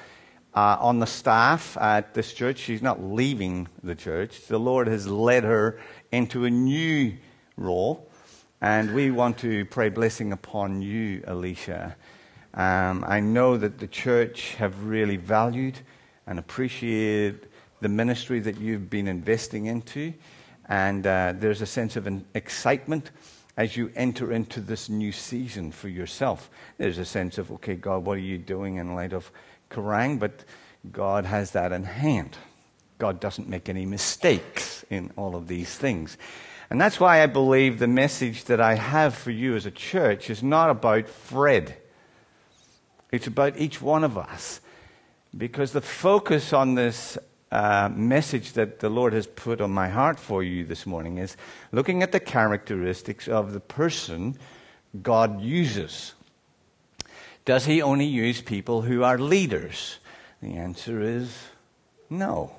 uh, 0.56 0.76
on 0.80 0.98
the 0.98 1.06
staff 1.06 1.76
at 1.76 2.14
this 2.14 2.32
church. 2.32 2.58
She's 2.58 2.82
not 2.82 3.00
leaving 3.00 3.68
the 3.84 3.94
church, 3.94 4.48
the 4.48 4.58
Lord 4.58 4.88
has 4.88 5.06
led 5.06 5.44
her 5.44 5.78
into 6.10 6.44
a 6.44 6.50
new 6.50 7.16
role, 7.56 8.10
and 8.60 8.92
we 8.92 9.12
want 9.12 9.38
to 9.38 9.64
pray 9.66 9.90
blessing 9.90 10.32
upon 10.32 10.82
you, 10.82 11.22
Alicia 11.28 11.94
um, 12.56 13.04
I 13.06 13.20
know 13.20 13.58
that 13.58 13.78
the 13.78 13.86
church 13.86 14.54
have 14.54 14.84
really 14.84 15.16
valued 15.16 15.78
and 16.26 16.38
appreciated 16.38 17.48
the 17.80 17.88
ministry 17.88 18.40
that 18.40 18.58
you've 18.58 18.88
been 18.88 19.06
investing 19.06 19.66
into. 19.66 20.14
And 20.68 21.06
uh, 21.06 21.34
there's 21.36 21.60
a 21.60 21.66
sense 21.66 21.96
of 21.96 22.06
an 22.06 22.24
excitement 22.34 23.10
as 23.58 23.76
you 23.76 23.92
enter 23.94 24.32
into 24.32 24.60
this 24.60 24.88
new 24.88 25.12
season 25.12 25.70
for 25.70 25.88
yourself. 25.88 26.50
There's 26.78 26.98
a 26.98 27.04
sense 27.04 27.36
of, 27.36 27.52
okay, 27.52 27.74
God, 27.74 28.04
what 28.06 28.16
are 28.16 28.20
you 28.20 28.38
doing 28.38 28.76
in 28.76 28.94
light 28.94 29.12
of 29.12 29.30
Kerang? 29.70 30.18
But 30.18 30.44
God 30.92 31.24
has 31.24 31.52
that 31.52 31.72
in 31.72 31.84
hand. 31.84 32.36
God 32.98 33.20
doesn't 33.20 33.48
make 33.48 33.68
any 33.68 33.86
mistakes 33.86 34.84
in 34.88 35.12
all 35.16 35.36
of 35.36 35.48
these 35.48 35.74
things. 35.74 36.16
And 36.70 36.80
that's 36.80 36.98
why 36.98 37.22
I 37.22 37.26
believe 37.26 37.78
the 37.78 37.86
message 37.86 38.44
that 38.44 38.60
I 38.60 38.74
have 38.74 39.14
for 39.14 39.30
you 39.30 39.54
as 39.54 39.66
a 39.66 39.70
church 39.70 40.30
is 40.30 40.42
not 40.42 40.70
about 40.70 41.08
Fred. 41.08 41.76
It's 43.12 43.26
about 43.26 43.56
each 43.58 43.80
one 43.80 44.02
of 44.02 44.18
us. 44.18 44.60
Because 45.36 45.72
the 45.72 45.80
focus 45.80 46.52
on 46.52 46.74
this 46.74 47.18
uh, 47.52 47.88
message 47.94 48.54
that 48.54 48.80
the 48.80 48.88
Lord 48.88 49.12
has 49.12 49.26
put 49.26 49.60
on 49.60 49.70
my 49.70 49.88
heart 49.88 50.18
for 50.18 50.42
you 50.42 50.64
this 50.64 50.86
morning 50.86 51.18
is 51.18 51.36
looking 51.70 52.02
at 52.02 52.10
the 52.10 52.20
characteristics 52.20 53.28
of 53.28 53.52
the 53.52 53.60
person 53.60 54.36
God 55.02 55.40
uses. 55.40 56.14
Does 57.46 57.64
he 57.64 57.80
only 57.80 58.04
use 58.04 58.42
people 58.42 58.82
who 58.82 59.02
are 59.02 59.16
leaders? 59.16 59.98
The 60.42 60.56
answer 60.56 61.00
is 61.00 61.34
no. 62.10 62.54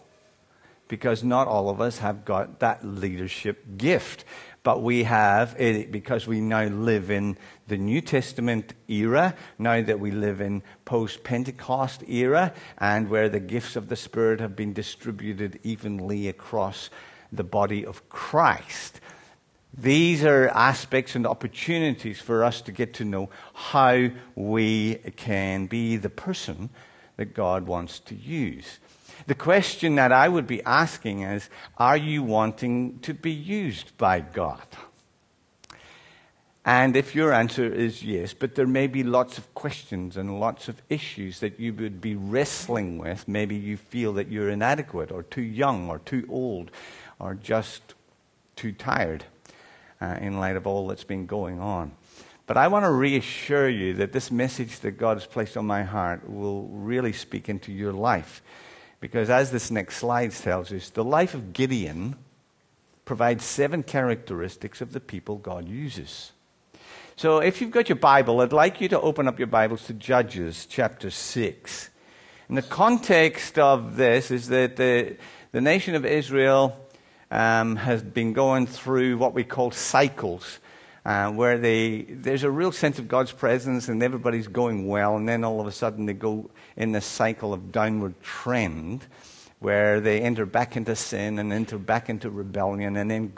Because 0.87 1.23
not 1.23 1.47
all 1.47 1.69
of 1.69 1.79
us 1.79 1.99
have 1.99 2.25
got 2.25 2.59
that 2.59 2.83
leadership 2.83 3.77
gift 3.77 4.25
but 4.67 4.81
we 4.81 5.03
have 5.03 5.55
it 5.57 5.93
because 5.93 6.27
we 6.27 6.41
now 6.41 6.65
live 6.65 7.09
in 7.09 7.37
the 7.69 7.77
New 7.77 8.01
Testament 8.01 8.73
era, 8.89 9.33
now 9.57 9.81
that 9.81 9.97
we 9.97 10.11
live 10.11 10.41
in 10.41 10.61
post 10.83 11.23
Pentecost 11.23 12.03
era, 12.09 12.53
and 12.77 13.09
where 13.09 13.29
the 13.29 13.39
gifts 13.39 13.77
of 13.77 13.87
the 13.87 13.95
Spirit 13.95 14.41
have 14.41 14.57
been 14.57 14.73
distributed 14.73 15.57
evenly 15.63 16.27
across 16.27 16.89
the 17.31 17.45
body 17.45 17.85
of 17.85 18.09
Christ. 18.09 18.99
These 19.75 20.23
are 20.23 20.49
aspects 20.49 21.15
and 21.15 21.27
opportunities 21.27 22.19
for 22.19 22.43
us 22.43 22.61
to 22.61 22.71
get 22.71 22.93
to 22.95 23.05
know 23.05 23.29
how 23.53 24.09
we 24.35 24.95
can 25.15 25.67
be 25.67 25.97
the 25.97 26.09
person 26.09 26.69
that 27.17 27.33
God 27.33 27.67
wants 27.67 27.99
to 27.99 28.15
use. 28.15 28.79
The 29.25 29.35
question 29.35 29.95
that 29.95 30.11
I 30.11 30.29
would 30.29 30.47
be 30.47 30.63
asking 30.63 31.21
is 31.21 31.49
Are 31.77 31.97
you 31.97 32.23
wanting 32.23 32.99
to 32.99 33.13
be 33.13 33.31
used 33.31 33.97
by 33.97 34.19
God? 34.19 34.65
And 36.63 36.97
if 36.97 37.15
your 37.15 37.31
answer 37.31 37.65
is 37.65 38.03
yes, 38.03 38.33
but 38.33 38.55
there 38.55 38.67
may 38.67 38.87
be 38.87 39.01
lots 39.01 39.37
of 39.37 39.53
questions 39.53 40.17
and 40.17 40.39
lots 40.39 40.67
of 40.67 40.81
issues 40.89 41.39
that 41.39 41.61
you 41.61 41.73
would 41.73 42.01
be 42.01 42.15
wrestling 42.15 42.97
with, 42.97 43.25
maybe 43.25 43.55
you 43.55 43.77
feel 43.77 44.11
that 44.13 44.27
you're 44.27 44.49
inadequate 44.49 45.09
or 45.09 45.23
too 45.23 45.41
young 45.41 45.89
or 45.89 45.99
too 45.99 46.27
old 46.29 46.69
or 47.19 47.35
just 47.35 47.93
too 48.57 48.73
tired 48.73 49.23
uh, 50.01 50.17
in 50.21 50.39
light 50.39 50.55
of 50.55 50.67
all 50.67 50.87
that's 50.87 51.03
been 51.03 51.25
going 51.25 51.59
on. 51.59 51.91
But 52.45 52.55
I 52.55 52.69
want 52.69 52.85
to 52.85 52.91
reassure 52.91 53.67
you 53.67 53.93
that 53.95 54.13
this 54.13 54.31
message 54.31 54.79
that 54.79 54.91
God 54.91 55.17
has 55.17 55.25
placed 55.25 55.57
on 55.57 55.65
my 55.65 55.83
heart 55.83 56.29
will 56.29 56.63
really 56.69 57.11
speak 57.11 57.49
into 57.49 57.73
your 57.73 57.91
life. 57.91 58.41
Because 58.99 59.29
as 59.29 59.51
this 59.51 59.69
next 59.69 59.97
slide 59.97 60.31
tells 60.31 60.71
us, 60.71 60.89
the 60.89 61.03
life 61.03 61.33
of 61.33 61.53
Gideon 61.53 62.15
provides 63.03 63.43
seven 63.43 63.83
characteristics 63.83 64.81
of 64.81 64.93
the 64.93 64.99
people 64.99 65.37
God 65.37 65.67
uses. 65.67 66.31
So 67.17 67.39
if 67.39 67.61
you've 67.61 67.71
got 67.71 67.89
your 67.89 67.97
Bible, 67.97 68.41
I'd 68.41 68.53
like 68.53 68.79
you 68.79 68.87
to 68.89 69.01
open 69.01 69.27
up 69.27 69.39
your 69.39 69.47
Bibles 69.47 69.85
to 69.87 69.93
Judges 69.93 70.67
chapter 70.69 71.09
6. 71.09 71.89
And 72.47 72.57
the 72.57 72.61
context 72.61 73.59
of 73.59 73.97
this 73.97 74.31
is 74.31 74.47
that 74.49 74.77
the, 74.77 75.17
the 75.51 75.61
nation 75.61 75.95
of 75.95 76.05
Israel 76.05 76.77
um, 77.31 77.75
has 77.75 78.01
been 78.01 78.33
going 78.33 78.67
through 78.67 79.17
what 79.17 79.33
we 79.33 79.43
call 79.43 79.71
cycles 79.71 80.59
uh, 81.07 81.31
where 81.31 81.57
they, 81.57 82.01
there's 82.01 82.43
a 82.43 82.51
real 82.51 82.73
sense 82.73 82.99
of 82.99 83.07
God's 83.07 83.31
presence 83.31 83.87
and 83.87 84.03
everybody's 84.03 84.49
going 84.49 84.87
well, 84.87 85.15
and 85.15 85.27
then 85.27 85.45
all 85.45 85.61
of 85.61 85.65
a 85.65 85.71
sudden 85.71 86.05
they 86.05 86.13
go 86.13 86.49
in 86.75 86.91
this 86.91 87.05
cycle 87.05 87.53
of 87.53 87.71
downward 87.71 88.21
trend 88.21 89.05
where 89.59 90.01
they 90.01 90.19
enter 90.19 90.45
back 90.45 90.75
into 90.75 90.95
sin 90.97 91.39
and 91.39 91.53
enter 91.53 91.77
back 91.77 92.09
into 92.09 92.29
rebellion, 92.29 92.97
and 92.97 93.09
then 93.09 93.33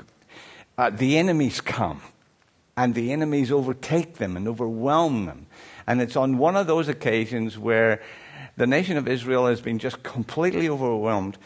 uh, 0.80 0.90
the 0.90 1.18
enemies 1.18 1.62
come 1.62 2.02
and 2.76 2.96
the 2.96 3.12
enemies 3.14 3.52
overtake 3.52 4.16
them 4.16 4.36
and 4.36 4.48
overwhelm 4.48 5.28
them. 5.28 5.46
And 5.86 6.02
it's 6.02 6.16
on 6.16 6.40
one 6.40 6.56
of 6.56 6.66
those 6.66 6.88
occasions 6.88 7.58
where 7.58 8.02
the 8.58 8.66
nation 8.66 8.98
of 8.98 9.08
Israel 9.08 9.46
has 9.46 9.62
been 9.62 9.78
just 9.78 10.02
completely 10.02 10.70
overwhelmed 10.70 11.38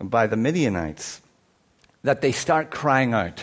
by 0.00 0.28
the 0.28 0.36
Midianites. 0.36 1.22
That 2.02 2.20
they 2.20 2.32
start 2.32 2.70
crying 2.70 3.14
out. 3.14 3.42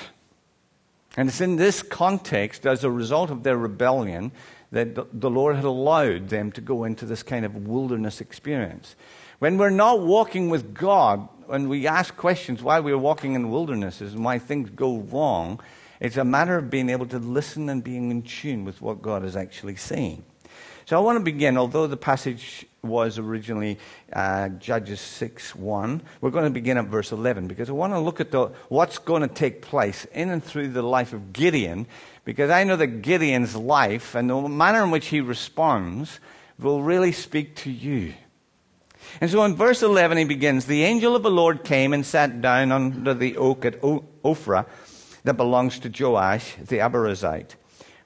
And 1.17 1.27
it's 1.29 1.41
in 1.41 1.55
this 1.55 1.81
context, 1.81 2.65
as 2.65 2.83
a 2.83 2.91
result 2.91 3.31
of 3.31 3.43
their 3.43 3.57
rebellion, 3.57 4.31
that 4.71 4.95
the 5.19 5.29
Lord 5.29 5.55
had 5.55 5.65
allowed 5.65 6.29
them 6.29 6.51
to 6.51 6.61
go 6.61 6.83
into 6.83 7.05
this 7.05 7.23
kind 7.23 7.45
of 7.45 7.67
wilderness 7.67 8.21
experience. 8.21 8.95
When 9.39 9.57
we're 9.57 9.69
not 9.69 10.01
walking 10.01 10.49
with 10.49 10.73
God, 10.73 11.27
when 11.47 11.67
we 11.69 11.87
ask 11.87 12.15
questions 12.15 12.61
why 12.61 12.79
we're 12.79 12.97
walking 12.97 13.33
in 13.33 13.49
wildernesses 13.49 14.13
and 14.13 14.23
why 14.23 14.37
things 14.37 14.69
go 14.69 14.97
wrong, 14.97 15.59
it's 15.99 16.17
a 16.17 16.23
matter 16.23 16.57
of 16.57 16.69
being 16.69 16.89
able 16.89 17.07
to 17.07 17.19
listen 17.19 17.69
and 17.69 17.83
being 17.83 18.11
in 18.11 18.21
tune 18.21 18.63
with 18.63 18.81
what 18.81 19.01
God 19.01 19.25
is 19.25 19.35
actually 19.35 19.75
saying. 19.75 20.23
So 20.89 20.98
I 20.98 21.01
want 21.01 21.17
to 21.17 21.24
begin, 21.24 21.55
although 21.55 21.86
the 21.86 21.96
passage 21.96 22.65
was 22.81 23.19
originally 23.19 23.77
uh, 24.12 24.50
Judges 24.50 25.00
6 25.00 25.55
1, 25.55 26.01
we're 26.19 26.31
going 26.31 26.46
to 26.46 26.50
begin 26.50 26.79
at 26.79 26.86
verse 26.86 27.12
11 27.12 27.48
because 27.48 27.69
I 27.69 27.74
want 27.74 27.93
to 27.93 28.00
look 28.00 28.19
at 28.19 28.31
the, 28.31 28.48
what's 28.69 28.98
going 28.98 29.22
to 29.22 29.27
take 29.27 29.62
place 29.62 30.05
in 30.05 30.31
and 30.31 30.43
through 30.43 30.69
the 30.69 30.81
life 30.81 31.13
of 31.13 31.31
Gideon 31.31 31.86
because 32.25 32.50
I 32.50 32.63
know 32.63 32.75
that 32.75 33.03
Gideon's 33.03 33.55
life 33.55 34.15
and 34.15 34.31
the 34.31 34.50
manner 34.50 34.84
in 34.84 34.89
which 34.89 35.10
he 35.10 35.22
responds 35.22 36.19
will 36.58 36.81
really 36.81 37.12
speak 37.12 37.55
to 37.58 37.69
you. 37.69 38.15
And 39.22 39.29
so 39.29 39.43
in 39.43 39.55
verse 39.55 39.84
11 39.84 40.17
he 40.17 40.24
begins 40.24 40.65
The 40.65 40.86
angel 40.86 41.15
of 41.15 41.22
the 41.22 41.29
Lord 41.29 41.63
came 41.63 41.93
and 41.93 42.03
sat 42.03 42.41
down 42.41 42.72
under 42.72 43.13
the 43.13 43.38
oak 43.38 43.63
at 43.63 43.79
Ophrah 43.79 44.65
that 45.24 45.38
belongs 45.38 45.77
to 45.81 45.89
Joash 45.89 46.55
the 46.55 46.77
Abiezrite, 46.77 47.58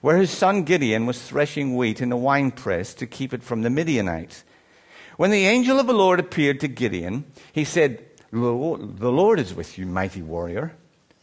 where 0.03 0.17
his 0.17 0.31
son 0.31 0.63
Gideon 0.63 1.05
was 1.05 1.21
threshing 1.21 1.77
wheat 1.77 2.01
in 2.01 2.11
a 2.11 2.17
winepress 2.17 2.93
to 2.95 3.07
keep 3.07 3.33
it 3.33 3.41
from 3.41 3.61
the 3.61 3.69
Midianites. 3.69 4.43
When 5.15 5.31
the 5.31 5.45
angel 5.45 5.79
of 5.79 5.87
the 5.87 5.93
Lord 5.93 6.19
appeared 6.19 6.59
to 6.59 6.67
Gideon, 6.67 7.23
he 7.53 7.63
said, 7.63 8.03
The 8.29 8.41
Lord 8.41 9.39
is 9.39 9.53
with 9.53 9.77
you, 9.77 9.85
mighty 9.85 10.21
warrior. 10.21 10.73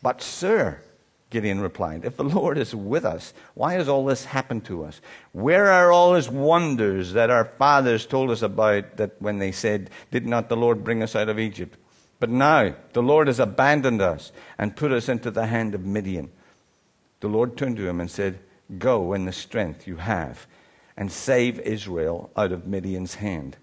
But, 0.02 0.22
sir, 0.22 0.80
Gideon 1.28 1.60
replied, 1.60 2.06
If 2.06 2.16
the 2.16 2.24
Lord 2.24 2.56
is 2.56 2.74
with 2.74 3.04
us, 3.04 3.34
why 3.52 3.74
has 3.74 3.86
all 3.86 4.06
this 4.06 4.24
happened 4.24 4.64
to 4.64 4.84
us? 4.84 5.02
Where 5.32 5.66
are 5.66 5.92
all 5.92 6.14
his 6.14 6.30
wonders 6.30 7.12
that 7.12 7.28
our 7.28 7.44
fathers 7.44 8.06
told 8.06 8.30
us 8.30 8.40
about 8.40 8.96
that 8.96 9.20
when 9.20 9.40
they 9.40 9.52
said, 9.52 9.90
Did 10.10 10.24
not 10.24 10.48
the 10.48 10.56
Lord 10.56 10.84
bring 10.84 11.02
us 11.02 11.14
out 11.14 11.28
of 11.28 11.38
Egypt? 11.38 11.76
But 12.18 12.30
now 12.30 12.74
the 12.94 13.02
Lord 13.02 13.26
has 13.26 13.40
abandoned 13.40 14.00
us 14.00 14.32
and 14.56 14.74
put 14.74 14.90
us 14.90 15.10
into 15.10 15.30
the 15.30 15.44
hand 15.44 15.74
of 15.74 15.84
Midian. 15.84 16.30
The 17.20 17.28
Lord 17.28 17.58
turned 17.58 17.76
to 17.76 17.86
him 17.86 18.00
and 18.00 18.10
said, 18.10 18.38
Go 18.78 19.12
in 19.12 19.24
the 19.24 19.32
strength 19.32 19.86
you 19.86 19.96
have 19.96 20.46
and 20.96 21.10
save 21.10 21.58
Israel 21.60 22.30
out 22.36 22.52
of 22.52 22.66
Midian's 22.66 23.14
hand. 23.14 23.56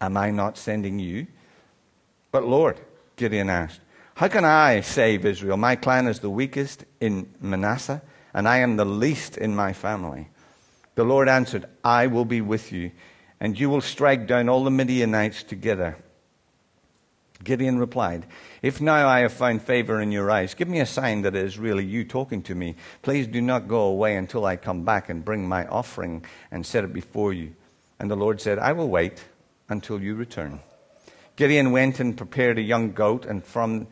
Am 0.00 0.16
I 0.16 0.30
not 0.30 0.56
sending 0.56 0.98
you? 0.98 1.26
But 2.30 2.46
Lord, 2.46 2.80
Gideon 3.16 3.50
asked, 3.50 3.80
how 4.14 4.28
can 4.28 4.44
I 4.44 4.80
save 4.80 5.24
Israel? 5.24 5.56
My 5.56 5.76
clan 5.76 6.08
is 6.08 6.20
the 6.20 6.30
weakest 6.30 6.84
in 7.00 7.32
Manasseh, 7.40 8.02
and 8.34 8.48
I 8.48 8.58
am 8.58 8.76
the 8.76 8.84
least 8.84 9.36
in 9.36 9.54
my 9.54 9.72
family. 9.72 10.28
The 10.96 11.04
Lord 11.04 11.28
answered, 11.28 11.66
I 11.84 12.08
will 12.08 12.24
be 12.24 12.40
with 12.40 12.72
you, 12.72 12.90
and 13.38 13.58
you 13.58 13.70
will 13.70 13.80
strike 13.80 14.26
down 14.26 14.48
all 14.48 14.64
the 14.64 14.70
Midianites 14.72 15.44
together. 15.44 15.96
Gideon 17.42 17.78
replied, 17.78 18.26
If 18.62 18.80
now 18.80 19.06
I 19.06 19.20
have 19.20 19.32
found 19.32 19.62
favor 19.62 20.00
in 20.00 20.10
your 20.10 20.30
eyes, 20.30 20.54
give 20.54 20.68
me 20.68 20.80
a 20.80 20.86
sign 20.86 21.22
that 21.22 21.36
it 21.36 21.44
is 21.44 21.58
really 21.58 21.84
you 21.84 22.04
talking 22.04 22.42
to 22.42 22.54
me. 22.54 22.74
Please 23.02 23.26
do 23.26 23.40
not 23.40 23.68
go 23.68 23.82
away 23.82 24.16
until 24.16 24.44
I 24.44 24.56
come 24.56 24.84
back 24.84 25.08
and 25.08 25.24
bring 25.24 25.48
my 25.48 25.66
offering 25.66 26.24
and 26.50 26.66
set 26.66 26.84
it 26.84 26.92
before 26.92 27.32
you. 27.32 27.54
And 28.00 28.10
the 28.10 28.16
Lord 28.16 28.40
said, 28.40 28.58
I 28.58 28.72
will 28.72 28.88
wait 28.88 29.24
until 29.68 30.00
you 30.00 30.14
return. 30.14 30.60
Gideon 31.36 31.70
went 31.70 32.00
and 32.00 32.16
prepared 32.16 32.58
a 32.58 32.62
young 32.62 32.92
goat, 32.92 33.24
and 33.24 33.44
from 33.44 33.86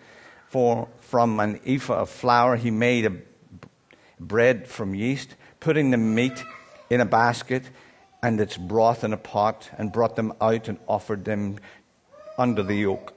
for 0.49 0.89
from 1.01 1.39
an 1.39 1.61
ephah 1.65 2.01
of 2.01 2.11
flour 2.11 2.57
he 2.57 2.73
made 2.73 3.07
a 3.07 3.17
bread 4.19 4.67
from 4.67 4.97
yeast, 4.97 5.37
putting 5.61 5.93
the 5.93 5.97
meat 5.97 6.43
in 6.91 7.01
a 7.01 7.05
basket 7.05 7.63
and 8.23 8.41
its 8.41 8.57
broth 8.57 9.05
in 9.05 9.13
a 9.13 9.17
pot, 9.17 9.71
and 9.79 9.93
brought 9.93 10.17
them 10.17 10.33
out 10.41 10.67
and 10.67 10.79
offered 10.89 11.25
them 11.25 11.59
under 12.37 12.65
the 12.65 12.87
oak. 12.87 13.16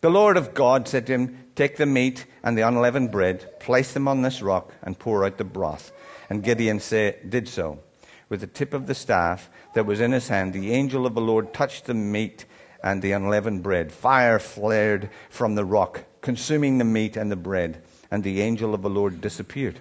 The 0.00 0.10
Lord 0.10 0.36
of 0.36 0.54
God 0.54 0.86
said 0.86 1.06
to 1.06 1.12
him, 1.14 1.46
Take 1.56 1.76
the 1.76 1.84
meat 1.84 2.24
and 2.44 2.56
the 2.56 2.62
unleavened 2.62 3.10
bread, 3.10 3.58
place 3.58 3.92
them 3.92 4.06
on 4.06 4.22
this 4.22 4.40
rock, 4.40 4.72
and 4.82 4.96
pour 4.96 5.24
out 5.24 5.38
the 5.38 5.44
broth. 5.44 5.90
And 6.30 6.44
Gideon 6.44 6.78
say, 6.78 7.16
did 7.28 7.48
so. 7.48 7.80
With 8.28 8.40
the 8.40 8.46
tip 8.46 8.74
of 8.74 8.86
the 8.86 8.94
staff 8.94 9.50
that 9.74 9.86
was 9.86 10.00
in 10.00 10.12
his 10.12 10.28
hand, 10.28 10.52
the 10.52 10.72
angel 10.72 11.04
of 11.04 11.14
the 11.16 11.20
Lord 11.20 11.52
touched 11.52 11.86
the 11.86 11.94
meat 11.94 12.44
and 12.80 13.02
the 13.02 13.10
unleavened 13.10 13.64
bread. 13.64 13.90
Fire 13.90 14.38
flared 14.38 15.10
from 15.30 15.56
the 15.56 15.64
rock 15.64 16.04
consuming 16.20 16.78
the 16.78 16.84
meat 16.84 17.16
and 17.16 17.28
the 17.28 17.36
bread, 17.36 17.82
and 18.08 18.22
the 18.22 18.40
angel 18.40 18.74
of 18.74 18.82
the 18.82 18.90
Lord 18.90 19.20
disappeared. 19.20 19.80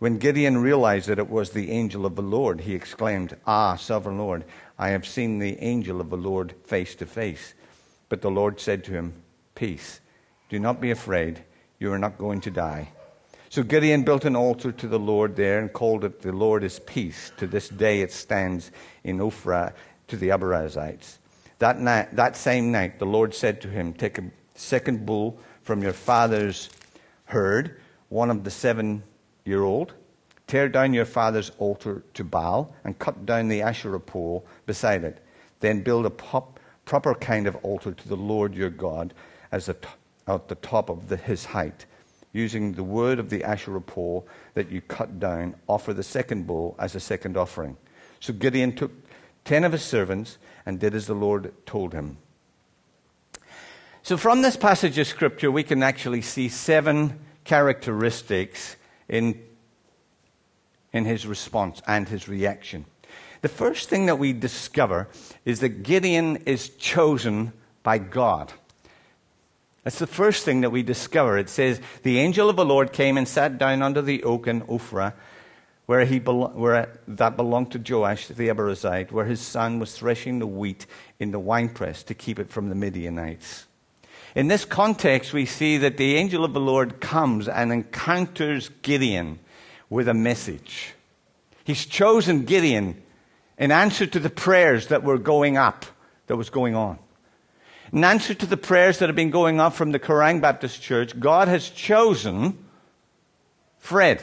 When 0.00 0.18
Gideon 0.18 0.58
realized 0.58 1.08
that 1.08 1.20
it 1.20 1.30
was 1.30 1.50
the 1.50 1.70
angel 1.70 2.04
of 2.04 2.16
the 2.16 2.22
Lord, 2.22 2.62
he 2.62 2.74
exclaimed, 2.74 3.36
Ah, 3.46 3.76
sovereign 3.76 4.18
Lord, 4.18 4.44
I 4.76 4.88
have 4.88 5.06
seen 5.06 5.38
the 5.38 5.56
angel 5.62 6.00
of 6.00 6.10
the 6.10 6.16
Lord 6.16 6.54
face 6.64 6.96
to 6.96 7.06
face. 7.06 7.54
But 8.08 8.22
the 8.22 8.30
Lord 8.30 8.58
said 8.60 8.82
to 8.84 8.92
him, 8.92 9.22
Peace, 9.56 10.00
do 10.48 10.60
not 10.60 10.80
be 10.80 10.92
afraid, 10.92 11.42
you 11.80 11.92
are 11.92 11.98
not 11.98 12.18
going 12.18 12.40
to 12.42 12.50
die. 12.52 12.90
So 13.48 13.62
Gideon 13.62 14.02
built 14.02 14.24
an 14.24 14.36
altar 14.36 14.70
to 14.70 14.86
the 14.86 14.98
Lord 14.98 15.34
there 15.34 15.58
and 15.58 15.72
called 15.72 16.04
it 16.04 16.20
The 16.20 16.32
Lord 16.32 16.62
is 16.62 16.78
Peace. 16.80 17.32
To 17.38 17.46
this 17.46 17.68
day 17.68 18.02
it 18.02 18.12
stands 18.12 18.70
in 19.02 19.18
Ophrah 19.18 19.72
to 20.08 20.16
the 20.16 20.28
Abiezrites. 20.28 21.18
That, 21.58 21.80
night, 21.80 22.14
that 22.14 22.36
same 22.36 22.70
night 22.70 22.98
the 22.98 23.06
Lord 23.06 23.34
said 23.34 23.60
to 23.62 23.68
him, 23.68 23.92
Take 23.94 24.18
a 24.18 24.24
second 24.54 25.06
bull 25.06 25.38
from 25.62 25.82
your 25.82 25.94
father's 25.94 26.68
herd, 27.24 27.80
one 28.08 28.30
of 28.30 28.44
the 28.44 28.50
seven 28.50 29.02
year 29.44 29.62
old. 29.62 29.94
Tear 30.46 30.68
down 30.68 30.92
your 30.92 31.06
father's 31.06 31.50
altar 31.58 32.04
to 32.14 32.24
Baal 32.24 32.74
and 32.84 32.98
cut 32.98 33.26
down 33.26 33.48
the 33.48 33.62
Asherah 33.62 34.00
pole 34.00 34.46
beside 34.66 35.02
it. 35.02 35.24
Then 35.60 35.82
build 35.82 36.06
a 36.06 36.10
pop, 36.10 36.60
proper 36.84 37.14
kind 37.14 37.46
of 37.46 37.56
altar 37.56 37.92
to 37.92 38.08
the 38.08 38.16
Lord 38.16 38.54
your 38.54 38.70
God 38.70 39.14
as 39.52 39.68
at 39.68 40.48
the 40.48 40.54
top 40.56 40.90
of 40.90 41.08
the, 41.08 41.16
his 41.16 41.46
height. 41.46 41.86
Using 42.32 42.72
the 42.72 42.84
wood 42.84 43.18
of 43.18 43.30
the 43.30 43.44
Asherah 43.44 43.80
pole 43.80 44.26
that 44.54 44.70
you 44.70 44.80
cut 44.82 45.18
down, 45.18 45.54
offer 45.66 45.94
the 45.94 46.02
second 46.02 46.46
bull 46.46 46.74
as 46.78 46.94
a 46.94 47.00
second 47.00 47.36
offering. 47.36 47.76
So 48.20 48.32
Gideon 48.32 48.74
took 48.74 48.92
ten 49.44 49.64
of 49.64 49.72
his 49.72 49.82
servants 49.82 50.38
and 50.66 50.78
did 50.78 50.94
as 50.94 51.06
the 51.06 51.14
Lord 51.14 51.54
told 51.64 51.94
him. 51.94 52.18
So, 54.02 54.16
from 54.16 54.42
this 54.42 54.56
passage 54.56 54.98
of 54.98 55.06
Scripture, 55.06 55.50
we 55.50 55.64
can 55.64 55.82
actually 55.82 56.22
see 56.22 56.48
seven 56.48 57.18
characteristics 57.42 58.76
in, 59.08 59.42
in 60.92 61.04
his 61.04 61.26
response 61.26 61.82
and 61.88 62.08
his 62.08 62.28
reaction. 62.28 62.84
The 63.42 63.48
first 63.48 63.88
thing 63.88 64.06
that 64.06 64.18
we 64.18 64.32
discover 64.32 65.08
is 65.44 65.60
that 65.60 65.82
Gideon 65.82 66.36
is 66.46 66.68
chosen 66.70 67.52
by 67.82 67.98
God. 67.98 68.52
That's 69.86 70.00
the 70.00 70.08
first 70.08 70.44
thing 70.44 70.62
that 70.62 70.70
we 70.70 70.82
discover. 70.82 71.38
It 71.38 71.48
says, 71.48 71.80
The 72.02 72.18
angel 72.18 72.50
of 72.50 72.56
the 72.56 72.64
Lord 72.64 72.92
came 72.92 73.16
and 73.16 73.28
sat 73.28 73.56
down 73.56 73.82
under 73.82 74.02
the 74.02 74.24
oak 74.24 74.48
in 74.48 74.62
Ophrah, 74.62 75.12
where, 75.86 76.04
he 76.04 76.18
where 76.18 76.98
that 77.06 77.36
belonged 77.36 77.70
to 77.70 77.78
Joash 77.78 78.26
the 78.26 78.48
Abiezrite, 78.48 79.12
where 79.12 79.26
his 79.26 79.40
son 79.40 79.78
was 79.78 79.96
threshing 79.96 80.40
the 80.40 80.46
wheat 80.48 80.86
in 81.20 81.30
the 81.30 81.38
winepress 81.38 82.02
to 82.02 82.14
keep 82.14 82.40
it 82.40 82.50
from 82.50 82.68
the 82.68 82.74
Midianites. 82.74 83.66
In 84.34 84.48
this 84.48 84.64
context, 84.64 85.32
we 85.32 85.46
see 85.46 85.78
that 85.78 85.98
the 85.98 86.16
angel 86.16 86.44
of 86.44 86.52
the 86.52 86.58
Lord 86.58 87.00
comes 87.00 87.46
and 87.46 87.72
encounters 87.72 88.70
Gideon 88.82 89.38
with 89.88 90.08
a 90.08 90.14
message. 90.14 90.94
He's 91.62 91.86
chosen 91.86 92.44
Gideon 92.44 93.00
in 93.56 93.70
answer 93.70 94.04
to 94.08 94.18
the 94.18 94.30
prayers 94.30 94.88
that 94.88 95.04
were 95.04 95.16
going 95.16 95.56
up, 95.56 95.86
that 96.26 96.34
was 96.34 96.50
going 96.50 96.74
on. 96.74 96.98
In 97.92 98.02
answer 98.04 98.34
to 98.34 98.46
the 98.46 98.56
prayers 98.56 98.98
that 98.98 99.08
have 99.08 99.16
been 99.16 99.30
going 99.30 99.60
up 99.60 99.74
from 99.74 99.92
the 99.92 99.98
Kerang 99.98 100.40
Baptist 100.40 100.82
Church, 100.82 101.18
God 101.18 101.48
has 101.48 101.70
chosen 101.70 102.64
Fred. 103.78 104.22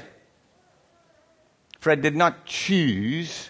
Fred 1.80 2.02
did 2.02 2.16
not 2.16 2.46
choose 2.46 3.50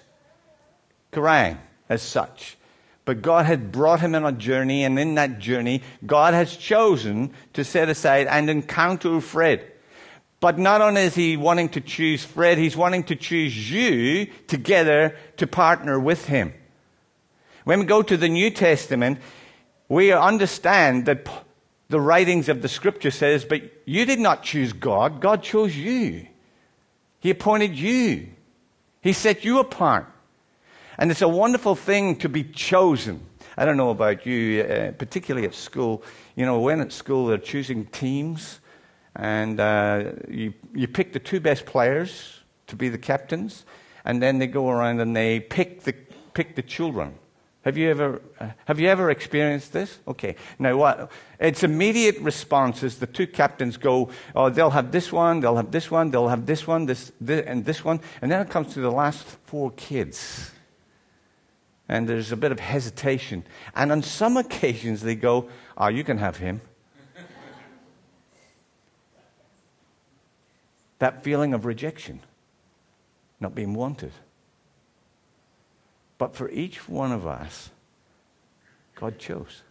Kerang 1.12 1.58
as 1.90 2.02
such. 2.02 2.58
But 3.06 3.22
God 3.22 3.46
had 3.46 3.72
brought 3.72 4.00
him 4.00 4.16
on 4.16 4.26
a 4.26 4.32
journey, 4.32 4.84
and 4.84 4.98
in 4.98 5.16
that 5.16 5.40
journey, 5.40 5.82
God 6.06 6.34
has 6.34 6.56
chosen 6.56 7.34
to 7.54 7.64
set 7.64 7.90
aside 7.90 8.28
and 8.28 8.50
encounter 8.50 9.20
Fred. 9.20 9.72
But 10.40 10.58
not 10.58 10.82
only 10.82 11.02
is 11.02 11.16
he 11.16 11.36
wanting 11.38 11.70
to 11.70 11.82
choose 11.82 12.24
Fred, 12.24 12.58
he's 12.58 12.78
wanting 12.78 13.04
to 13.06 13.16
choose 13.16 13.72
you 13.72 14.28
together 14.48 15.16
to 15.38 15.48
partner 15.48 16.00
with 16.00 16.26
him. 16.26 16.54
When 17.66 17.80
we 17.80 17.86
go 17.86 18.02
to 18.02 18.18
the 18.18 18.30
New 18.30 18.50
Testament, 18.50 19.20
we 19.94 20.12
understand 20.12 21.06
that 21.06 21.28
the 21.90 22.00
writings 22.00 22.50
of 22.50 22.62
the 22.62 22.68
scripture 22.68 23.12
says, 23.12 23.46
but 23.46 23.62
you 23.86 24.06
did 24.06 24.20
not 24.20 24.44
choose 24.44 24.74
God, 24.74 25.22
God 25.22 25.44
chose 25.44 25.76
you. 25.76 26.28
He 27.20 27.30
appointed 27.30 27.76
you. 27.76 28.28
He 29.02 29.14
set 29.14 29.46
you 29.46 29.60
apart. 29.60 30.08
And 30.98 31.12
it's 31.12 31.22
a 31.22 31.28
wonderful 31.28 31.76
thing 31.76 32.18
to 32.18 32.30
be 32.30 32.44
chosen. 32.44 33.26
I 33.58 33.66
don't 33.66 33.78
know 33.78 33.92
about 33.92 34.26
you, 34.26 34.64
uh, 34.64 34.92
particularly 34.92 35.48
at 35.48 35.54
school. 35.54 36.04
You 36.36 36.46
know, 36.46 36.60
when 36.60 36.82
at 36.82 36.92
school 36.92 37.28
they're 37.28 37.38
choosing 37.38 37.86
teams, 37.86 38.60
and 39.16 39.60
uh, 39.60 40.12
you, 40.28 40.54
you 40.74 40.88
pick 40.88 41.14
the 41.14 41.20
two 41.20 41.40
best 41.40 41.66
players 41.66 42.40
to 42.68 42.76
be 42.76 42.90
the 42.90 42.98
captains, 42.98 43.66
and 44.06 44.22
then 44.22 44.40
they 44.40 44.48
go 44.48 44.70
around 44.70 45.00
and 45.00 45.16
they 45.16 45.40
pick 45.40 45.82
the, 45.84 45.94
pick 46.34 46.56
the 46.56 46.64
children. 46.64 47.14
Have 47.64 47.78
you 47.78 47.90
ever, 47.90 48.22
uh, 48.42 48.50
have 48.66 48.80
you 48.82 48.90
ever 48.90 49.10
experienced 49.10 49.72
this? 49.72 50.00
Okay. 50.06 50.36
Now, 50.60 50.76
what? 50.76 51.12
Its 51.40 51.64
immediate 51.64 52.20
responses. 52.20 53.00
the 53.00 53.08
two 53.08 53.26
captains 53.26 53.78
go, 53.78 54.10
oh, 54.36 54.50
they'll 54.50 54.70
have 54.70 54.92
this 54.92 55.14
one, 55.14 55.40
they'll 55.40 55.56
have 55.56 55.72
this 55.72 55.90
one, 55.90 56.12
they'll 56.12 56.28
have 56.28 56.46
this 56.46 56.68
one, 56.68 56.86
this, 56.86 57.14
this 57.22 57.46
and 57.48 57.64
this 57.64 57.84
one. 57.86 58.02
And 58.22 58.30
then 58.30 58.42
it 58.42 58.50
comes 58.50 58.74
to 58.74 58.82
the 58.82 58.92
last 58.92 59.24
four 59.46 59.72
kids. 59.72 60.52
And 61.88 62.08
there's 62.08 62.34
a 62.34 62.38
bit 62.38 62.52
of 62.52 62.60
hesitation. 62.60 63.46
And 63.76 63.94
on 63.94 64.02
some 64.02 64.36
occasions, 64.36 65.02
they 65.02 65.16
go, 65.16 65.50
oh, 65.78 65.88
you 65.88 66.04
can 66.04 66.18
have 66.18 66.38
him. 66.38 66.62
that 71.00 71.24
feeling 71.24 71.54
of 71.54 71.66
rejection, 71.66 72.22
not 73.40 73.54
being 73.54 73.74
wanted. 73.74 74.12
But 76.24 76.38
for 76.38 76.50
each 76.52 76.88
one 76.88 77.12
of 77.12 77.28
us, 77.28 77.70
God 78.96 79.20
chose. 79.20 79.62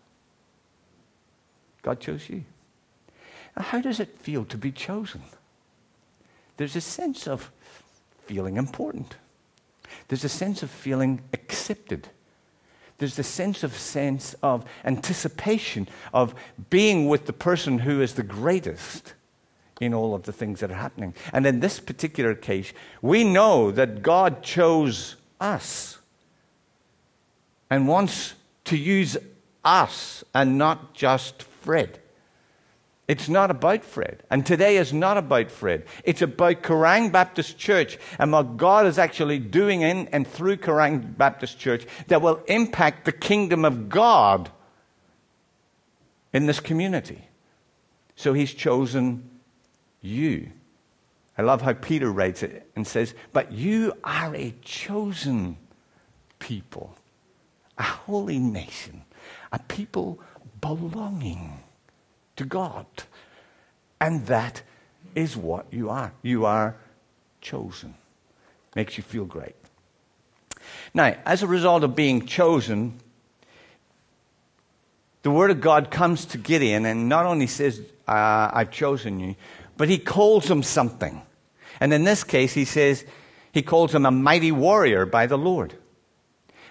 God 1.81 1.99
chose 1.99 2.29
you. 2.29 2.45
Now, 3.57 3.63
how 3.63 3.81
does 3.81 3.99
it 4.01 4.19
feel 4.19 4.45
to 4.45 4.59
be 4.59 4.71
chosen? 4.71 5.23
There's 6.59 6.77
a 6.77 6.83
sense 6.83 7.27
of 7.27 7.51
feeling 8.27 8.59
important. 8.59 9.17
There's 10.09 10.25
a 10.25 10.29
sense 10.29 10.63
of 10.63 10.71
feeling 10.71 11.23
accepted. 11.33 12.09
There's 12.99 13.19
a 13.19 13.23
sense 13.23 13.63
of 13.63 13.75
sense 13.75 14.35
of 14.43 14.67
anticipation 14.85 15.89
of 16.13 16.35
being 16.69 17.09
with 17.09 17.25
the 17.25 17.33
person 17.33 17.79
who 17.79 18.03
is 18.03 18.13
the 18.13 18.23
greatest 18.23 19.15
in 19.81 19.95
all 19.95 20.15
of 20.15 20.25
the 20.25 20.35
things 20.35 20.61
that 20.61 20.71
are 20.71 20.75
happening. 20.75 21.15
And 21.33 21.47
in 21.47 21.61
this 21.61 21.81
particular 21.81 22.35
case, 22.35 22.75
we 23.01 23.25
know 23.25 23.71
that 23.71 24.03
God 24.03 24.43
chose 24.43 25.17
us 25.41 26.01
and 27.73 27.89
wants 27.89 28.35
to 28.67 28.77
use 28.77 29.17
us 29.65 30.23
and 30.35 30.59
not 30.59 30.93
just 30.93 31.43
Fred. 31.43 31.99
It's 33.09 33.31
not 33.31 33.51
about 33.51 33.83
Fred. 33.83 34.23
And 34.29 34.45
today 34.45 34.77
is 34.77 34.93
not 34.93 35.17
about 35.17 35.51
Fred. 35.51 35.87
It's 36.05 36.21
about 36.21 36.63
Kerang 36.63 37.11
Baptist 37.11 37.57
Church 37.57 37.97
and 38.19 38.31
what 38.31 38.59
God 38.59 38.85
is 38.85 38.99
actually 38.99 39.39
doing 39.39 39.81
in 39.81 40.07
and 40.09 40.29
through 40.29 40.59
Kerang 40.59 41.17
Baptist 41.17 41.59
Church 41.59 41.87
that 42.09 42.21
will 42.21 42.43
impact 42.47 43.07
the 43.07 43.13
kingdom 43.13 43.65
of 43.65 43.89
God 43.89 44.51
in 46.35 46.45
this 46.45 46.61
community. 46.61 47.27
So 48.17 48.35
he's 48.35 48.53
chosen 48.53 49.31
you. 50.03 50.51
I 51.39 51.43
love 51.43 51.63
how 51.63 51.73
Peter 51.73 52.13
writes 52.13 52.43
it 52.43 52.69
and 52.77 52.87
says, 52.87 53.15
But 53.33 53.51
you 53.51 53.95
are 54.05 54.37
a 54.37 54.53
chosen 54.61 55.57
people 56.39 56.99
a 57.83 57.85
holy 57.85 58.39
nation, 58.39 59.03
a 59.51 59.59
people 59.59 60.21
belonging 60.61 61.59
to 62.37 62.45
God. 62.45 62.87
And 64.01 64.25
that 64.27 64.63
is 65.17 65.37
what 65.37 65.67
you 65.73 65.91
are. 65.91 66.13
You 66.23 66.45
are 66.45 66.77
chosen. 67.41 67.95
Makes 68.77 68.99
you 68.99 69.03
feel 69.03 69.25
great. 69.25 69.57
Now, 70.95 71.17
as 71.27 71.43
a 71.43 71.49
result 71.49 71.83
of 71.83 71.97
being 71.97 72.25
chosen, 72.25 73.01
the 75.25 75.33
Word 75.33 75.51
of 75.51 75.61
God 75.61 75.91
comes 75.91 76.25
to 76.27 76.39
Gideon 76.39 76.87
and 76.87 77.09
not 77.09 77.27
only 77.27 77.49
says, 77.49 77.81
uh, 78.07 78.49
I've 78.53 78.71
chosen 78.71 79.19
you, 79.19 79.35
but 79.77 79.89
he 79.89 79.99
calls 79.99 80.49
him 80.49 80.63
something. 80.63 81.21
And 81.81 81.93
in 81.93 82.05
this 82.05 82.23
case, 82.23 82.55
he 82.55 82.65
says, 82.65 83.05
he 83.51 83.63
calls 83.63 83.93
him 83.93 84.07
a 84.07 84.13
mighty 84.13 84.53
warrior 84.53 85.05
by 85.05 85.27
the 85.27 85.37
Lord. 85.39 85.75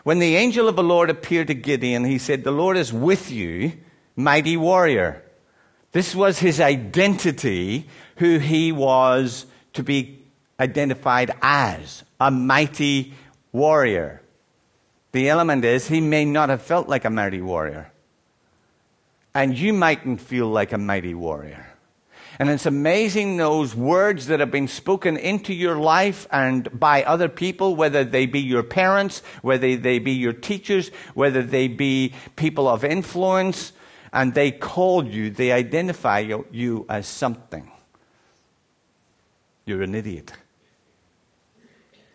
When 0.04 0.20
the 0.20 0.36
angel 0.36 0.68
of 0.68 0.76
the 0.76 0.84
Lord 0.84 1.10
appeared 1.10 1.48
to 1.48 1.54
Gideon, 1.54 2.04
he 2.04 2.18
said, 2.18 2.44
The 2.44 2.52
Lord 2.52 2.78
is 2.78 2.92
with 2.92 3.32
you, 3.32 3.74
mighty 4.16 4.58
warrior. 4.58 5.24
This 5.92 6.16
was 6.16 6.40
his 6.40 6.60
identity, 6.60 7.88
who 8.16 8.40
he 8.40 8.72
was 8.72 9.46
to 9.74 9.84
be 9.84 10.24
identified 10.60 11.36
as 11.42 12.04
a 12.20 12.32
mighty 12.32 13.14
warrior. 13.52 14.22
The 15.12 15.30
element 15.30 15.66
is 15.66 15.88
he 15.88 16.02
may 16.02 16.26
not 16.26 16.50
have 16.50 16.62
felt 16.62 16.88
like 16.88 17.06
a 17.06 17.10
mighty 17.10 17.42
warrior. 17.42 17.92
And 19.34 19.58
you 19.58 19.74
mightn't 19.74 20.22
feel 20.22 20.48
like 20.48 20.72
a 20.72 20.78
mighty 20.78 21.14
warrior. 21.14 21.71
And 22.41 22.49
it's 22.49 22.65
amazing 22.65 23.38
those 23.38 23.75
words 23.75 24.25
that 24.25 24.39
have 24.39 24.49
been 24.49 24.67
spoken 24.67 25.15
into 25.15 25.54
your 25.54 25.75
life 25.75 26.25
and 26.32 26.67
by 26.80 27.04
other 27.04 27.30
people, 27.30 27.75
whether 27.75 28.04
they 28.04 28.25
be 28.25 28.39
your 28.39 28.63
parents, 28.63 29.21
whether 29.43 29.77
they 29.77 29.99
be 29.99 30.13
your 30.13 30.34
teachers, 30.34 30.89
whether 31.13 31.43
they 31.43 31.67
be 31.67 32.15
people 32.38 32.67
of 32.67 32.84
influence, 32.84 33.73
and 34.12 34.34
they 34.34 34.49
call 34.49 35.06
you, 35.06 35.30
they 35.30 35.51
identify 35.51 36.17
you, 36.17 36.84
as 36.89 37.06
something. 37.06 37.71
You're 39.65 39.84
an 39.84 39.93
idiot. 39.93 40.34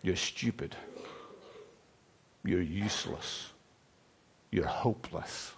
You're 0.01 0.17
stupid. 0.17 0.75
You're 2.43 2.61
useless. 2.61 3.53
You're 4.51 4.67
hopeless. 4.67 5.53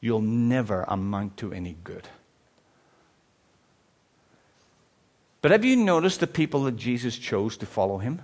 You'll 0.00 0.22
never 0.22 0.86
amount 0.88 1.36
to 1.36 1.52
any 1.52 1.76
good. 1.84 2.08
But 5.48 5.52
have 5.52 5.64
you 5.64 5.76
noticed 5.76 6.20
the 6.20 6.26
people 6.26 6.64
that 6.64 6.76
Jesus 6.76 7.16
chose 7.16 7.56
to 7.56 7.64
follow 7.64 7.96
him? 7.96 8.20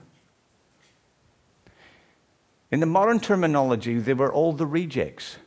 In 2.70 2.80
the 2.80 2.86
modern 2.86 3.18
terminology, 3.18 3.98
they 3.98 4.12
were 4.12 4.30
all 4.30 4.52
the 4.52 4.66
rejects. 4.66 5.38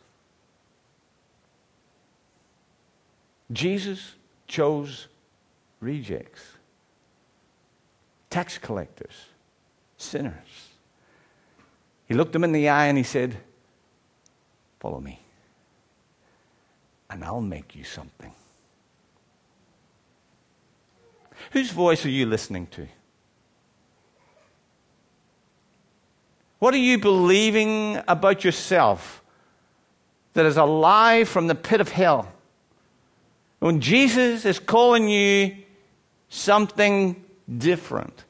Jesus 3.51 4.15
chose 4.47 5.07
rejects, 5.79 6.41
tax 8.31 8.57
collectors, 8.57 9.27
sinners. 9.97 10.71
He 12.07 12.15
looked 12.15 12.33
them 12.33 12.43
in 12.43 12.53
the 12.53 12.69
eye 12.69 12.87
and 12.87 12.97
he 12.97 13.03
said, 13.03 13.37
Follow 14.79 14.99
me, 14.99 15.19
and 17.11 17.23
I'll 17.23 17.39
make 17.39 17.75
you 17.75 17.83
something. 17.83 18.33
Whose 21.51 21.71
voice 21.71 22.05
are 22.05 22.09
you 22.09 22.25
listening 22.25 22.67
to? 22.67 22.87
What 26.59 26.73
are 26.73 26.77
you 26.77 26.97
believing 26.97 28.01
about 28.07 28.43
yourself 28.43 29.21
that 30.33 30.45
is 30.45 30.57
a 30.57 30.65
lie 30.65 31.23
from 31.23 31.47
the 31.47 31.55
pit 31.55 31.81
of 31.81 31.89
hell? 31.89 32.31
When 33.59 33.79
Jesus 33.81 34.45
is 34.45 34.59
calling 34.59 35.07
you 35.07 35.55
something 36.29 37.23
different, 37.57 38.23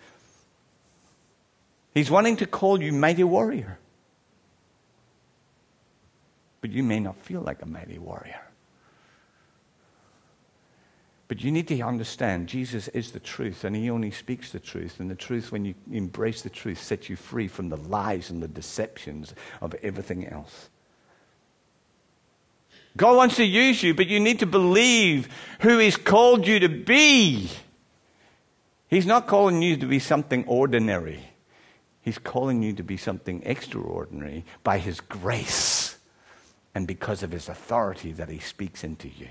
He's 1.93 2.11
wanting 2.11 2.37
to 2.37 2.45
call 2.45 2.79
you 2.79 2.93
mighty 2.93 3.23
warrior. 3.23 3.79
But 6.61 6.71
you 6.71 6.83
may 6.83 6.99
not 6.99 7.17
feel 7.17 7.41
like 7.41 7.63
a 7.63 7.65
mighty 7.65 7.97
warrior. 7.97 8.46
But 11.27 11.43
you 11.43 11.51
need 11.51 11.67
to 11.67 11.81
understand 11.81 12.47
Jesus 12.47 12.87
is 12.89 13.11
the 13.11 13.19
truth, 13.19 13.65
and 13.65 13.75
He 13.75 13.89
only 13.89 14.11
speaks 14.11 14.51
the 14.51 14.59
truth. 14.59 14.99
And 14.99 15.11
the 15.11 15.15
truth, 15.15 15.51
when 15.51 15.65
you 15.65 15.75
embrace 15.91 16.41
the 16.41 16.49
truth, 16.49 16.81
sets 16.81 17.09
you 17.09 17.17
free 17.17 17.47
from 17.47 17.69
the 17.69 17.77
lies 17.77 18.29
and 18.29 18.41
the 18.41 18.47
deceptions 18.47 19.33
of 19.61 19.75
everything 19.83 20.25
else. 20.25 20.69
God 22.95 23.17
wants 23.17 23.35
to 23.35 23.45
use 23.45 23.83
you, 23.83 23.93
but 23.93 24.07
you 24.07 24.19
need 24.19 24.39
to 24.39 24.45
believe 24.45 25.27
who 25.59 25.77
He's 25.77 25.97
called 25.97 26.47
you 26.47 26.59
to 26.59 26.69
be. 26.69 27.49
He's 28.89 29.05
not 29.05 29.27
calling 29.27 29.61
you 29.61 29.75
to 29.77 29.85
be 29.85 29.99
something 29.99 30.45
ordinary, 30.45 31.19
He's 32.01 32.17
calling 32.17 32.63
you 32.63 32.71
to 32.73 32.83
be 32.83 32.95
something 32.95 33.43
extraordinary 33.45 34.45
by 34.63 34.77
His 34.77 35.01
grace 35.01 35.97
and 36.73 36.87
because 36.87 37.21
of 37.21 37.31
His 37.31 37.49
authority 37.49 38.13
that 38.13 38.29
He 38.29 38.39
speaks 38.39 38.85
into 38.85 39.09
you. 39.09 39.27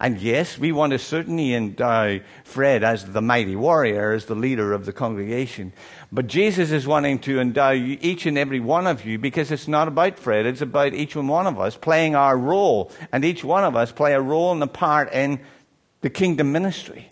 And 0.00 0.18
yes, 0.18 0.58
we 0.58 0.72
want 0.72 0.92
to 0.92 0.98
certainly 0.98 1.52
endow 1.52 2.20
Fred 2.42 2.82
as 2.82 3.04
the 3.04 3.20
mighty 3.20 3.54
warrior, 3.54 4.12
as 4.12 4.24
the 4.24 4.34
leader 4.34 4.72
of 4.72 4.86
the 4.86 4.94
congregation. 4.94 5.74
But 6.10 6.26
Jesus 6.26 6.70
is 6.70 6.86
wanting 6.86 7.18
to 7.20 7.38
endow 7.38 7.72
each 7.72 8.24
and 8.24 8.38
every 8.38 8.60
one 8.60 8.86
of 8.86 9.04
you 9.04 9.18
because 9.18 9.52
it's 9.52 9.68
not 9.68 9.88
about 9.88 10.18
Fred, 10.18 10.46
it's 10.46 10.62
about 10.62 10.94
each 10.94 11.16
and 11.16 11.28
one 11.28 11.46
of 11.46 11.60
us 11.60 11.76
playing 11.76 12.16
our 12.16 12.36
role. 12.36 12.90
And 13.12 13.26
each 13.26 13.44
one 13.44 13.62
of 13.62 13.76
us 13.76 13.92
play 13.92 14.14
a 14.14 14.20
role 14.22 14.52
and 14.52 14.62
a 14.62 14.66
part 14.66 15.12
in 15.12 15.38
the 16.00 16.08
kingdom 16.08 16.50
ministry. 16.50 17.10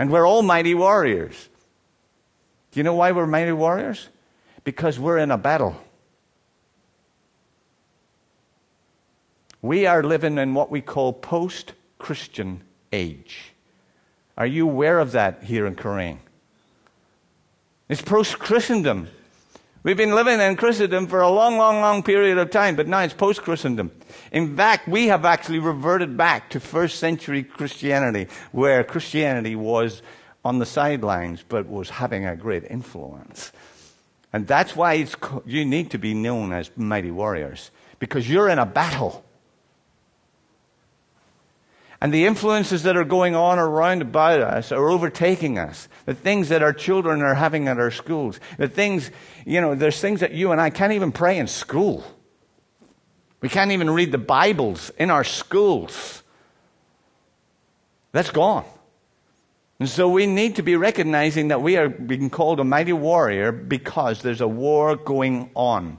And 0.00 0.10
we're 0.10 0.26
all 0.26 0.42
mighty 0.42 0.74
warriors. 0.74 1.48
Do 2.72 2.80
you 2.80 2.84
know 2.84 2.94
why 2.94 3.12
we're 3.12 3.26
mighty 3.28 3.52
warriors? 3.52 4.08
Because 4.64 4.98
we're 4.98 5.18
in 5.18 5.30
a 5.30 5.38
battle. 5.38 5.80
We 9.60 9.86
are 9.86 10.02
living 10.02 10.38
in 10.38 10.54
what 10.54 10.70
we 10.70 10.80
call 10.80 11.12
post 11.12 11.72
Christian 11.98 12.62
age. 12.92 13.52
Are 14.36 14.46
you 14.46 14.68
aware 14.68 15.00
of 15.00 15.12
that 15.12 15.42
here 15.42 15.66
in 15.66 15.74
Kerang? 15.74 16.18
It's 17.88 18.02
post 18.02 18.38
Christendom. 18.38 19.08
We've 19.82 19.96
been 19.96 20.14
living 20.14 20.40
in 20.40 20.56
Christendom 20.56 21.06
for 21.06 21.20
a 21.20 21.30
long, 21.30 21.56
long, 21.56 21.80
long 21.80 22.02
period 22.02 22.38
of 22.38 22.50
time, 22.50 22.76
but 22.76 22.86
now 22.86 23.00
it's 23.00 23.14
post 23.14 23.42
Christendom. 23.42 23.90
In 24.30 24.56
fact, 24.56 24.86
we 24.86 25.06
have 25.06 25.24
actually 25.24 25.58
reverted 25.58 26.16
back 26.16 26.50
to 26.50 26.60
first 26.60 26.98
century 26.98 27.42
Christianity, 27.42 28.28
where 28.52 28.84
Christianity 28.84 29.56
was 29.56 30.02
on 30.44 30.58
the 30.58 30.66
sidelines 30.66 31.44
but 31.48 31.66
was 31.66 31.90
having 31.90 32.26
a 32.26 32.36
great 32.36 32.64
influence. 32.70 33.50
And 34.32 34.46
that's 34.46 34.76
why 34.76 35.06
you 35.46 35.64
need 35.64 35.90
to 35.92 35.98
be 35.98 36.14
known 36.14 36.52
as 36.52 36.70
mighty 36.76 37.10
warriors, 37.10 37.70
because 37.98 38.28
you're 38.28 38.48
in 38.48 38.58
a 38.58 38.66
battle. 38.66 39.24
And 42.00 42.14
the 42.14 42.26
influences 42.26 42.84
that 42.84 42.96
are 42.96 43.04
going 43.04 43.34
on 43.34 43.58
around 43.58 44.02
about 44.02 44.40
us 44.40 44.70
are 44.70 44.88
overtaking 44.88 45.58
us. 45.58 45.88
The 46.06 46.14
things 46.14 46.48
that 46.50 46.62
our 46.62 46.72
children 46.72 47.22
are 47.22 47.34
having 47.34 47.66
at 47.66 47.78
our 47.78 47.90
schools. 47.90 48.38
The 48.56 48.68
things, 48.68 49.10
you 49.44 49.60
know, 49.60 49.74
there's 49.74 50.00
things 50.00 50.20
that 50.20 50.32
you 50.32 50.52
and 50.52 50.60
I 50.60 50.70
can't 50.70 50.92
even 50.92 51.10
pray 51.10 51.38
in 51.38 51.48
school. 51.48 52.04
We 53.40 53.48
can't 53.48 53.72
even 53.72 53.90
read 53.90 54.12
the 54.12 54.18
Bibles 54.18 54.90
in 54.98 55.10
our 55.10 55.24
schools. 55.24 56.22
That's 58.12 58.30
gone. 58.30 58.64
And 59.80 59.88
so 59.88 60.08
we 60.08 60.26
need 60.26 60.56
to 60.56 60.62
be 60.62 60.76
recognizing 60.76 61.48
that 61.48 61.62
we 61.62 61.76
are 61.76 61.88
being 61.88 62.30
called 62.30 62.58
a 62.58 62.64
mighty 62.64 62.92
warrior 62.92 63.52
because 63.52 64.22
there's 64.22 64.40
a 64.40 64.48
war 64.48 64.96
going 64.96 65.50
on. 65.54 65.98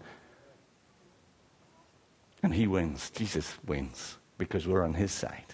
And 2.42 2.54
he 2.54 2.68
wins. 2.68 3.10
Jesus 3.10 3.54
wins 3.66 4.18
because 4.38 4.68
we're 4.68 4.84
on 4.84 4.94
his 4.94 5.12
side. 5.12 5.49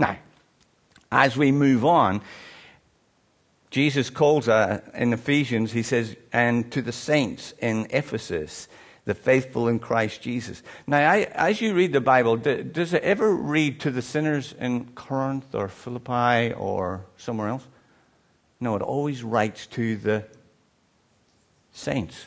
Now, 0.00 0.16
as 1.12 1.36
we 1.36 1.52
move 1.52 1.84
on, 1.84 2.22
Jesus 3.70 4.08
calls 4.08 4.48
uh, 4.48 4.80
in 4.94 5.12
Ephesians, 5.12 5.72
he 5.72 5.82
says, 5.82 6.16
and 6.32 6.72
to 6.72 6.80
the 6.80 6.90
saints 6.90 7.52
in 7.60 7.86
Ephesus, 7.90 8.66
the 9.04 9.14
faithful 9.14 9.68
in 9.68 9.78
Christ 9.78 10.22
Jesus. 10.22 10.62
Now, 10.86 10.98
I, 10.98 11.28
as 11.34 11.60
you 11.60 11.74
read 11.74 11.92
the 11.92 12.00
Bible, 12.00 12.38
does 12.38 12.94
it 12.94 13.02
ever 13.02 13.30
read 13.30 13.78
to 13.80 13.90
the 13.90 14.00
sinners 14.00 14.54
in 14.58 14.86
Corinth 14.94 15.54
or 15.54 15.68
Philippi 15.68 16.54
or 16.54 17.04
somewhere 17.18 17.48
else? 17.48 17.66
No, 18.58 18.76
it 18.76 18.82
always 18.82 19.22
writes 19.22 19.66
to 19.68 19.96
the 19.96 20.24
saints, 21.72 22.26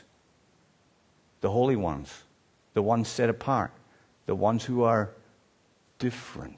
the 1.42 1.50
holy 1.50 1.76
ones, 1.76 2.22
the 2.76 2.84
ones 2.84 3.08
set 3.08 3.30
apart, 3.30 3.72
the 4.28 4.36
ones 4.36 4.64
who 4.64 4.84
are 4.84 5.10
different. 5.98 6.58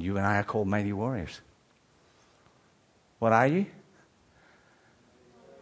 You 0.00 0.16
and 0.16 0.26
I 0.26 0.38
are 0.38 0.44
called 0.44 0.68
mighty 0.68 0.92
warriors. 0.92 1.40
What 3.18 3.32
are 3.32 3.46
you? 3.46 3.66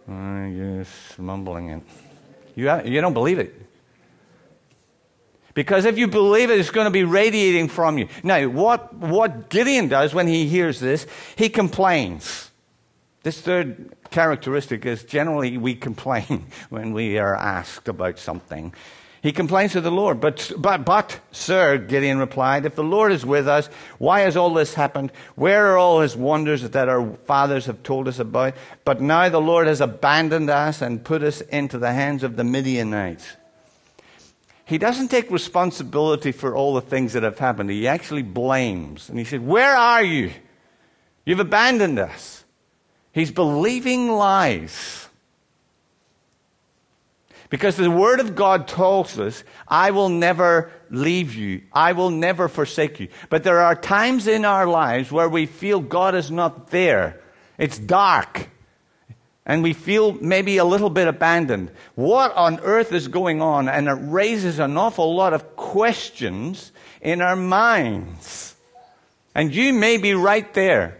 Uh, 0.08 0.46
you're 0.46 0.86
mumbling 1.18 1.70
it. 1.70 1.82
You, 2.54 2.82
you 2.84 3.00
don't 3.00 3.14
believe 3.14 3.38
it. 3.38 3.54
Because 5.54 5.84
if 5.84 5.98
you 5.98 6.06
believe 6.06 6.50
it, 6.50 6.60
it's 6.60 6.70
going 6.70 6.84
to 6.84 6.90
be 6.90 7.02
radiating 7.02 7.68
from 7.68 7.98
you. 7.98 8.08
Now, 8.22 8.46
what, 8.48 8.94
what 8.94 9.48
Gideon 9.48 9.88
does 9.88 10.14
when 10.14 10.28
he 10.28 10.46
hears 10.46 10.78
this, 10.78 11.04
he 11.34 11.48
complains. 11.48 12.50
This 13.24 13.40
third 13.40 13.92
characteristic 14.10 14.86
is 14.86 15.02
generally 15.02 15.58
we 15.58 15.74
complain 15.74 16.46
when 16.68 16.92
we 16.92 17.18
are 17.18 17.34
asked 17.34 17.88
about 17.88 18.18
something. 18.18 18.72
He 19.22 19.32
complains 19.32 19.72
to 19.72 19.80
the 19.80 19.90
Lord. 19.90 20.20
But, 20.20 20.52
but, 20.56 20.84
but, 20.84 21.20
sir, 21.32 21.78
Gideon 21.78 22.18
replied, 22.18 22.64
if 22.64 22.76
the 22.76 22.84
Lord 22.84 23.12
is 23.12 23.26
with 23.26 23.48
us, 23.48 23.68
why 23.98 24.20
has 24.20 24.36
all 24.36 24.54
this 24.54 24.74
happened? 24.74 25.10
Where 25.34 25.72
are 25.72 25.78
all 25.78 26.00
his 26.00 26.16
wonders 26.16 26.62
that 26.68 26.88
our 26.88 27.16
fathers 27.24 27.66
have 27.66 27.82
told 27.82 28.06
us 28.06 28.18
about? 28.18 28.54
But 28.84 29.00
now 29.00 29.28
the 29.28 29.40
Lord 29.40 29.66
has 29.66 29.80
abandoned 29.80 30.50
us 30.50 30.80
and 30.80 31.04
put 31.04 31.22
us 31.22 31.40
into 31.40 31.78
the 31.78 31.92
hands 31.92 32.22
of 32.22 32.36
the 32.36 32.44
Midianites. 32.44 33.36
He 34.64 34.78
doesn't 34.78 35.08
take 35.08 35.30
responsibility 35.30 36.30
for 36.30 36.54
all 36.54 36.74
the 36.74 36.82
things 36.82 37.14
that 37.14 37.22
have 37.22 37.38
happened. 37.38 37.70
He 37.70 37.88
actually 37.88 38.22
blames. 38.22 39.08
And 39.08 39.18
he 39.18 39.24
said, 39.24 39.44
Where 39.44 39.74
are 39.74 40.04
you? 40.04 40.30
You've 41.24 41.40
abandoned 41.40 41.98
us. 41.98 42.44
He's 43.12 43.30
believing 43.30 44.10
lies. 44.10 45.07
Because 47.50 47.76
the 47.76 47.90
Word 47.90 48.20
of 48.20 48.34
God 48.34 48.68
tells 48.68 49.18
us, 49.18 49.42
I 49.66 49.90
will 49.90 50.10
never 50.10 50.70
leave 50.90 51.34
you. 51.34 51.62
I 51.72 51.92
will 51.92 52.10
never 52.10 52.48
forsake 52.48 53.00
you. 53.00 53.08
But 53.30 53.42
there 53.42 53.60
are 53.60 53.74
times 53.74 54.26
in 54.26 54.44
our 54.44 54.66
lives 54.66 55.10
where 55.10 55.28
we 55.28 55.46
feel 55.46 55.80
God 55.80 56.14
is 56.14 56.30
not 56.30 56.70
there. 56.70 57.20
It's 57.56 57.78
dark. 57.78 58.48
And 59.46 59.62
we 59.62 59.72
feel 59.72 60.12
maybe 60.12 60.58
a 60.58 60.64
little 60.64 60.90
bit 60.90 61.08
abandoned. 61.08 61.70
What 61.94 62.36
on 62.36 62.60
earth 62.60 62.92
is 62.92 63.08
going 63.08 63.40
on? 63.40 63.66
And 63.68 63.88
it 63.88 63.92
raises 63.92 64.58
an 64.58 64.76
awful 64.76 65.14
lot 65.16 65.32
of 65.32 65.56
questions 65.56 66.70
in 67.00 67.22
our 67.22 67.36
minds. 67.36 68.54
And 69.34 69.54
you 69.54 69.72
may 69.72 69.96
be 69.96 70.12
right 70.12 70.52
there 70.52 70.98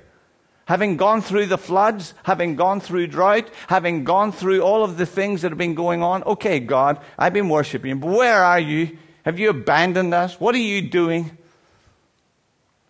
having 0.68 0.98
gone 0.98 1.22
through 1.22 1.46
the 1.46 1.56
floods, 1.56 2.12
having 2.24 2.54
gone 2.54 2.78
through 2.78 3.06
drought, 3.06 3.48
having 3.68 4.04
gone 4.04 4.30
through 4.30 4.60
all 4.60 4.84
of 4.84 4.98
the 4.98 5.06
things 5.06 5.40
that 5.40 5.50
have 5.50 5.56
been 5.56 5.74
going 5.74 6.02
on, 6.02 6.22
okay, 6.24 6.60
God, 6.60 7.00
I've 7.18 7.32
been 7.32 7.48
worshiping, 7.48 7.88
you, 7.88 7.96
but 7.96 8.10
where 8.10 8.44
are 8.44 8.60
you? 8.60 8.98
Have 9.24 9.38
you 9.38 9.48
abandoned 9.48 10.12
us? 10.12 10.38
What 10.38 10.54
are 10.54 10.58
you 10.58 10.82
doing? 10.82 11.36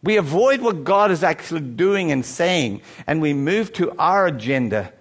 We 0.03 0.17
avoid 0.17 0.61
what 0.61 0.83
God 0.83 1.13
is 1.13 1.23
actually 1.23 1.61
doing 1.61 2.11
and 2.11 2.27
saying, 2.27 2.83
and 3.07 3.23
we 3.23 3.33
move 3.33 3.73
to 3.75 3.97
our 3.97 4.27
agenda. 4.27 4.93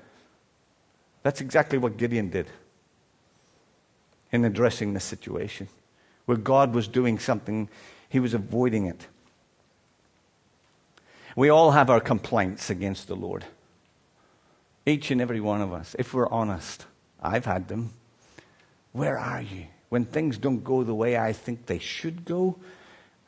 That's 1.24 1.42
exactly 1.42 1.80
what 1.80 1.98
Gideon 1.98 2.30
did 2.30 2.46
in 4.32 4.46
addressing 4.46 4.94
the 4.94 5.00
situation. 5.00 5.68
Where 6.26 6.38
God 6.38 6.76
was 6.76 6.88
doing 6.88 7.18
something, 7.18 7.70
he 8.08 8.20
was 8.20 8.36
avoiding 8.36 8.86
it. 8.86 9.08
We 11.38 11.50
all 11.50 11.70
have 11.70 11.92
our 11.92 12.00
complaints 12.00 12.72
against 12.72 13.08
the 13.08 13.16
Lord. 13.16 13.46
Each 14.88 15.12
and 15.12 15.22
every 15.22 15.40
one 15.40 15.62
of 15.62 15.72
us, 15.72 15.96
if 16.00 16.12
we're 16.12 16.28
honest. 16.30 16.88
I've 17.22 17.46
had 17.46 17.68
them. 17.68 17.94
Where 18.92 19.20
are 19.20 19.44
you? 19.44 19.68
When 19.90 20.04
things 20.04 20.40
don't 20.40 20.64
go 20.64 20.84
the 20.84 20.96
way 20.96 21.16
I 21.16 21.34
think 21.34 21.68
they 21.68 21.78
should 21.78 22.26
go, 22.26 22.58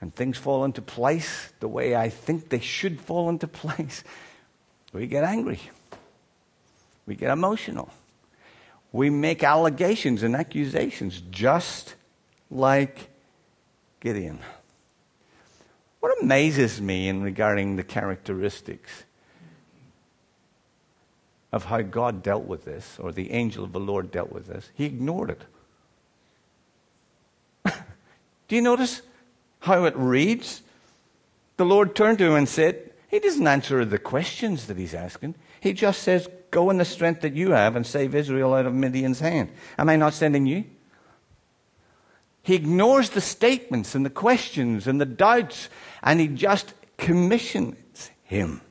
and 0.01 0.11
things 0.11 0.39
fall 0.39 0.65
into 0.65 0.81
place 0.81 1.53
the 1.59 1.67
way 1.67 1.95
I 1.95 2.09
think 2.09 2.49
they 2.49 2.59
should 2.59 2.99
fall 2.99 3.29
into 3.29 3.47
place, 3.47 4.03
we 4.91 5.05
get 5.05 5.23
angry. 5.23 5.59
We 7.05 7.13
get 7.13 7.29
emotional. 7.29 7.91
We 8.91 9.11
make 9.11 9.43
allegations 9.43 10.23
and 10.23 10.35
accusations 10.35 11.21
just 11.29 11.93
like 12.49 13.11
Gideon. 13.99 14.39
What 15.99 16.21
amazes 16.21 16.81
me 16.81 17.07
in 17.07 17.21
regarding 17.21 17.75
the 17.75 17.83
characteristics 17.83 19.03
of 21.51 21.65
how 21.65 21.81
God 21.81 22.21
dealt 22.21 22.45
with 22.45 22.65
this, 22.65 22.97
or 22.99 23.11
the 23.11 23.31
angel 23.31 23.63
of 23.63 23.71
the 23.71 23.79
Lord 23.79 24.11
dealt 24.11 24.31
with 24.31 24.47
this, 24.47 24.69
he 24.75 24.85
ignored 24.85 25.31
it. 27.65 27.73
Do 28.47 28.55
you 28.55 28.61
notice 28.61 29.01
how 29.61 29.85
it 29.85 29.95
reads? 29.97 30.61
The 31.57 31.65
Lord 31.65 31.95
turned 31.95 32.19
to 32.19 32.25
him 32.25 32.35
and 32.35 32.47
said, 32.47 32.91
He 33.09 33.19
doesn't 33.19 33.47
answer 33.47 33.83
the 33.83 33.97
questions 33.97 34.67
that 34.67 34.77
he's 34.77 34.93
asking. 34.93 35.35
He 35.59 35.73
just 35.73 36.03
says, 36.03 36.29
Go 36.51 36.69
in 36.69 36.77
the 36.77 36.85
strength 36.85 37.21
that 37.21 37.33
you 37.33 37.51
have 37.51 37.75
and 37.75 37.85
save 37.85 38.15
Israel 38.15 38.53
out 38.53 38.65
of 38.65 38.73
Midian's 38.73 39.19
hand. 39.19 39.49
Am 39.77 39.89
I 39.89 39.95
not 39.95 40.13
sending 40.13 40.45
you? 40.45 40.65
He 42.41 42.55
ignores 42.55 43.09
the 43.09 43.21
statements 43.21 43.95
and 43.95 44.05
the 44.05 44.09
questions 44.09 44.87
and 44.87 44.99
the 44.99 45.05
doubts, 45.05 45.69
and 46.01 46.19
he 46.19 46.27
just 46.27 46.73
commissions 46.97 48.11
him. 48.23 48.61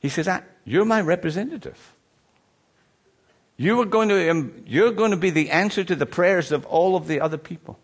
He 0.00 0.08
says, 0.08 0.28
ah, 0.28 0.42
You're 0.64 0.84
my 0.84 1.00
representative. 1.00 1.94
You 3.56 3.80
are 3.80 3.86
going 3.86 4.08
to, 4.10 4.30
um, 4.30 4.62
you're 4.66 4.92
going 4.92 5.10
to 5.10 5.16
be 5.16 5.30
the 5.30 5.50
answer 5.50 5.82
to 5.82 5.96
the 5.96 6.06
prayers 6.06 6.52
of 6.52 6.64
all 6.66 6.94
of 6.94 7.08
the 7.08 7.20
other 7.20 7.38
people. 7.38 7.78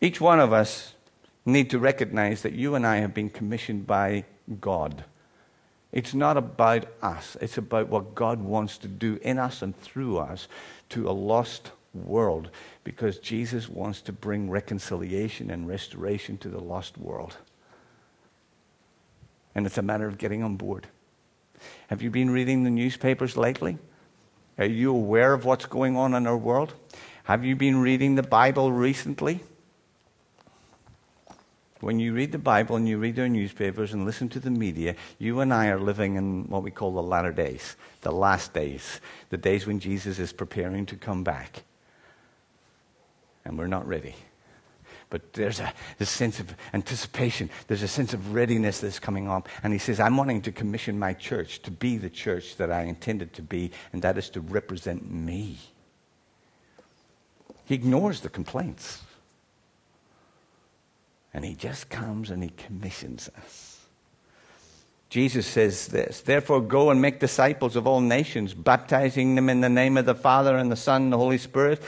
Each 0.00 0.20
one 0.20 0.38
of 0.38 0.52
us 0.52 0.94
need 1.44 1.70
to 1.70 1.78
recognize 1.80 2.42
that 2.42 2.52
you 2.52 2.76
and 2.76 2.86
I 2.86 2.98
have 2.98 3.14
been 3.14 3.30
commissioned 3.30 3.86
by 3.86 4.24
God. 4.60 5.04
It's 5.92 6.14
not 6.14 6.36
about 6.36 6.86
us, 7.00 7.36
it's 7.40 7.56
about 7.56 7.88
what 7.88 8.14
God 8.14 8.42
wants 8.42 8.76
to 8.78 8.88
do 8.88 9.18
in 9.22 9.38
us 9.38 9.62
and 9.62 9.78
through 9.80 10.18
us 10.18 10.48
to 10.90 11.08
a 11.08 11.12
lost 11.12 11.70
world 11.94 12.50
because 12.84 13.18
Jesus 13.18 13.68
wants 13.68 14.02
to 14.02 14.12
bring 14.12 14.50
reconciliation 14.50 15.50
and 15.50 15.66
restoration 15.66 16.36
to 16.38 16.48
the 16.48 16.60
lost 16.60 16.98
world. 16.98 17.36
And 19.54 19.66
it's 19.66 19.78
a 19.78 19.82
matter 19.82 20.06
of 20.06 20.18
getting 20.18 20.42
on 20.42 20.56
board. 20.56 20.86
Have 21.88 22.02
you 22.02 22.10
been 22.10 22.30
reading 22.30 22.64
the 22.64 22.70
newspapers 22.70 23.36
lately? 23.36 23.78
Are 24.58 24.66
you 24.66 24.90
aware 24.90 25.32
of 25.32 25.44
what's 25.44 25.66
going 25.66 25.96
on 25.96 26.14
in 26.14 26.26
our 26.26 26.36
world? 26.36 26.74
Have 27.24 27.44
you 27.44 27.56
been 27.56 27.80
reading 27.80 28.14
the 28.14 28.22
Bible 28.22 28.72
recently? 28.72 29.40
When 31.80 32.00
you 32.00 32.12
read 32.12 32.32
the 32.32 32.38
Bible 32.38 32.74
and 32.74 32.88
you 32.88 32.98
read 32.98 33.18
our 33.20 33.28
newspapers 33.28 33.92
and 33.92 34.04
listen 34.04 34.28
to 34.30 34.40
the 34.40 34.50
media, 34.50 34.96
you 35.18 35.40
and 35.40 35.54
I 35.54 35.68
are 35.68 35.78
living 35.78 36.16
in 36.16 36.48
what 36.48 36.64
we 36.64 36.72
call 36.72 36.92
the 36.92 37.02
latter 37.02 37.32
days, 37.32 37.76
the 38.00 38.10
last 38.10 38.52
days, 38.52 39.00
the 39.30 39.36
days 39.36 39.66
when 39.66 39.78
Jesus 39.78 40.18
is 40.18 40.32
preparing 40.32 40.86
to 40.86 40.96
come 40.96 41.22
back. 41.22 41.62
And 43.44 43.56
we're 43.56 43.68
not 43.68 43.86
ready. 43.86 44.16
But 45.10 45.32
there's 45.32 45.60
a, 45.60 45.72
sense 46.04 46.38
of 46.40 46.54
anticipation. 46.74 47.48
There's 47.66 47.82
a 47.82 47.88
sense 47.88 48.12
of 48.12 48.34
readiness 48.34 48.80
that's 48.80 48.98
coming 48.98 49.28
up. 49.28 49.48
And 49.62 49.72
he 49.72 49.78
says, 49.78 50.00
I'm 50.00 50.16
wanting 50.16 50.42
to 50.42 50.52
commission 50.52 50.98
my 50.98 51.14
church 51.14 51.62
to 51.62 51.70
be 51.70 51.96
the 51.96 52.10
church 52.10 52.56
that 52.56 52.70
I 52.70 52.82
intended 52.82 53.32
to 53.34 53.42
be, 53.42 53.70
and 53.92 54.02
that 54.02 54.18
is 54.18 54.28
to 54.30 54.40
represent 54.40 55.10
me. 55.10 55.58
He 57.64 57.74
ignores 57.74 58.20
the 58.20 58.28
complaints. 58.28 59.02
And 61.34 61.44
he 61.44 61.54
just 61.54 61.90
comes 61.90 62.30
and 62.30 62.42
he 62.42 62.50
commissions 62.50 63.30
us. 63.36 63.78
Jesus 65.10 65.46
says 65.46 65.88
this 65.88 66.20
Therefore, 66.20 66.60
go 66.60 66.90
and 66.90 67.00
make 67.00 67.20
disciples 67.20 67.76
of 67.76 67.86
all 67.86 68.00
nations, 68.00 68.54
baptizing 68.54 69.34
them 69.34 69.48
in 69.48 69.60
the 69.60 69.68
name 69.68 69.96
of 69.96 70.04
the 70.04 70.14
Father 70.14 70.56
and 70.56 70.70
the 70.70 70.76
Son 70.76 71.04
and 71.04 71.12
the 71.12 71.18
Holy 71.18 71.38
Spirit, 71.38 71.82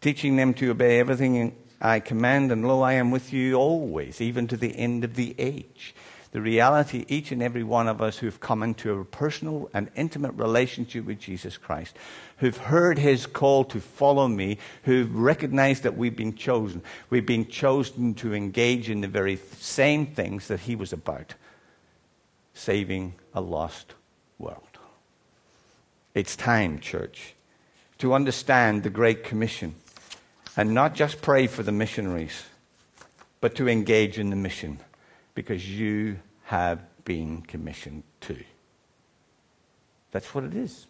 teaching 0.00 0.36
them 0.36 0.54
to 0.54 0.70
obey 0.70 1.00
everything 1.00 1.56
I 1.80 1.98
command, 1.98 2.52
and 2.52 2.66
lo, 2.66 2.82
I 2.82 2.92
am 2.94 3.10
with 3.10 3.32
you 3.32 3.54
always, 3.54 4.20
even 4.20 4.46
to 4.48 4.56
the 4.56 4.76
end 4.76 5.02
of 5.02 5.16
the 5.16 5.34
age. 5.38 5.94
The 6.32 6.40
reality, 6.40 7.04
each 7.08 7.30
and 7.30 7.42
every 7.42 7.62
one 7.62 7.88
of 7.88 8.00
us 8.00 8.16
who've 8.16 8.40
come 8.40 8.62
into 8.62 8.98
a 8.98 9.04
personal 9.04 9.68
and 9.74 9.90
intimate 9.94 10.32
relationship 10.32 11.04
with 11.04 11.20
Jesus 11.20 11.58
Christ, 11.58 11.94
who've 12.38 12.56
heard 12.56 12.98
his 12.98 13.26
call 13.26 13.64
to 13.66 13.80
follow 13.80 14.28
me, 14.28 14.56
who've 14.84 15.14
recognized 15.14 15.82
that 15.82 15.96
we've 15.96 16.16
been 16.16 16.34
chosen. 16.34 16.82
We've 17.10 17.26
been 17.26 17.48
chosen 17.48 18.14
to 18.14 18.34
engage 18.34 18.88
in 18.88 19.02
the 19.02 19.08
very 19.08 19.36
same 19.60 20.06
things 20.06 20.48
that 20.48 20.60
he 20.60 20.74
was 20.74 20.94
about 20.94 21.34
saving 22.54 23.14
a 23.34 23.42
lost 23.42 23.94
world. 24.38 24.78
It's 26.14 26.34
time, 26.34 26.80
church, 26.80 27.34
to 27.98 28.14
understand 28.14 28.84
the 28.84 28.90
Great 28.90 29.22
Commission 29.22 29.74
and 30.56 30.72
not 30.72 30.94
just 30.94 31.20
pray 31.20 31.46
for 31.46 31.62
the 31.62 31.72
missionaries, 31.72 32.44
but 33.42 33.54
to 33.56 33.68
engage 33.68 34.18
in 34.18 34.30
the 34.30 34.36
mission 34.36 34.80
because 35.34 35.68
you 35.68 36.18
have 36.44 36.80
been 37.04 37.42
commissioned 37.42 38.02
to. 38.22 38.36
That's 40.10 40.34
what 40.34 40.44
it 40.44 40.54
is. 40.54 40.86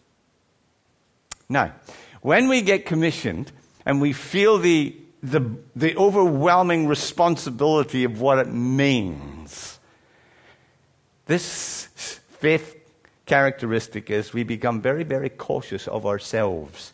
Now, 1.49 1.73
when 2.21 2.47
we 2.49 2.61
get 2.61 2.85
commissioned 2.85 3.51
and 3.85 4.01
we 4.01 4.13
feel 4.13 4.57
the, 4.57 4.95
the, 5.21 5.41
the 5.75 5.95
overwhelming 5.95 6.87
responsibility 6.87 8.03
of 8.03 8.19
what 8.19 8.39
it 8.39 8.51
means, 8.51 9.79
this 11.25 11.87
fifth 12.39 12.75
characteristic 13.25 14.09
is 14.09 14.33
we 14.33 14.43
become 14.43 14.81
very, 14.81 15.03
very 15.03 15.29
cautious 15.29 15.87
of 15.87 16.05
ourselves. 16.05 16.93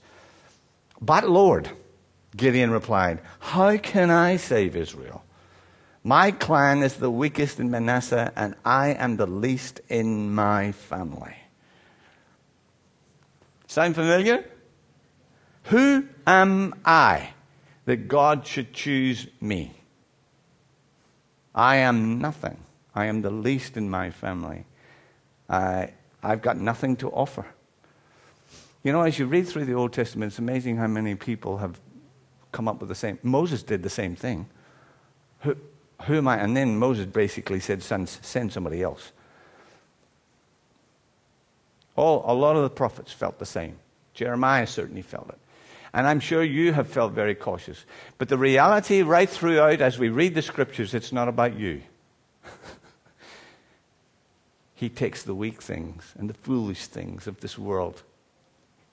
But, 1.01 1.27
Lord, 1.27 1.69
Gideon 2.35 2.71
replied, 2.71 3.21
How 3.39 3.77
can 3.77 4.11
I 4.11 4.37
save 4.37 4.75
Israel? 4.75 5.23
My 6.03 6.31
clan 6.31 6.81
is 6.81 6.95
the 6.95 7.11
weakest 7.11 7.59
in 7.59 7.69
Manasseh, 7.69 8.31
and 8.35 8.55
I 8.63 8.89
am 8.89 9.17
the 9.17 9.27
least 9.27 9.81
in 9.89 10.33
my 10.33 10.71
family. 10.71 11.35
Sound 13.67 13.95
familiar? 13.95 14.45
Who 15.65 16.05
am 16.25 16.73
I 16.85 17.29
that 17.85 18.07
God 18.07 18.47
should 18.47 18.73
choose 18.73 19.27
me? 19.41 19.73
I 21.53 21.77
am 21.77 22.19
nothing. 22.19 22.57
I 22.95 23.05
am 23.05 23.21
the 23.21 23.29
least 23.29 23.77
in 23.77 23.89
my 23.89 24.09
family. 24.09 24.65
I, 25.49 25.93
I've 26.23 26.41
got 26.41 26.57
nothing 26.57 26.95
to 26.97 27.09
offer. 27.09 27.45
You 28.83 28.93
know, 28.93 29.01
as 29.01 29.19
you 29.19 29.25
read 29.25 29.47
through 29.47 29.65
the 29.65 29.73
Old 29.73 29.91
Testament, 29.91 30.31
it's 30.31 30.39
amazing 30.39 30.77
how 30.77 30.87
many 30.87 31.15
people 31.15 31.57
have 31.57 31.79
come 32.51 32.67
up 32.67 32.79
with 32.79 32.89
the 32.89 32.95
same. 32.95 33.19
Moses 33.21 33.61
did 33.61 33.83
the 33.83 33.89
same 33.89 34.15
thing. 34.15 34.47
Who, 35.41 35.55
who 36.03 36.17
am 36.17 36.27
I? 36.27 36.37
And 36.37 36.55
then 36.55 36.77
Moses 36.77 37.05
basically 37.05 37.59
said, 37.59 37.83
send, 37.83 38.09
send 38.09 38.51
somebody 38.51 38.81
else. 38.81 39.11
All, 41.95 42.23
a 42.25 42.33
lot 42.33 42.55
of 42.55 42.63
the 42.63 42.69
prophets 42.69 43.11
felt 43.11 43.39
the 43.39 43.45
same. 43.45 43.77
Jeremiah 44.13 44.67
certainly 44.67 45.01
felt 45.01 45.29
it. 45.29 45.37
And 45.93 46.07
I'm 46.07 46.19
sure 46.19 46.43
you 46.43 46.71
have 46.73 46.87
felt 46.87 47.13
very 47.13 47.35
cautious. 47.35 47.83
But 48.17 48.29
the 48.29 48.37
reality, 48.37 49.01
right 49.01 49.29
throughout, 49.29 49.81
as 49.81 49.97
we 49.97 50.09
read 50.09 50.35
the 50.35 50.41
scriptures, 50.41 50.93
it's 50.93 51.11
not 51.11 51.27
about 51.27 51.57
you. 51.57 51.81
he 54.75 54.87
takes 54.87 55.23
the 55.23 55.33
weak 55.33 55.61
things 55.61 56.13
and 56.17 56.29
the 56.29 56.35
foolish 56.35 56.85
things 56.85 57.27
of 57.27 57.39
this 57.41 57.57
world, 57.57 58.03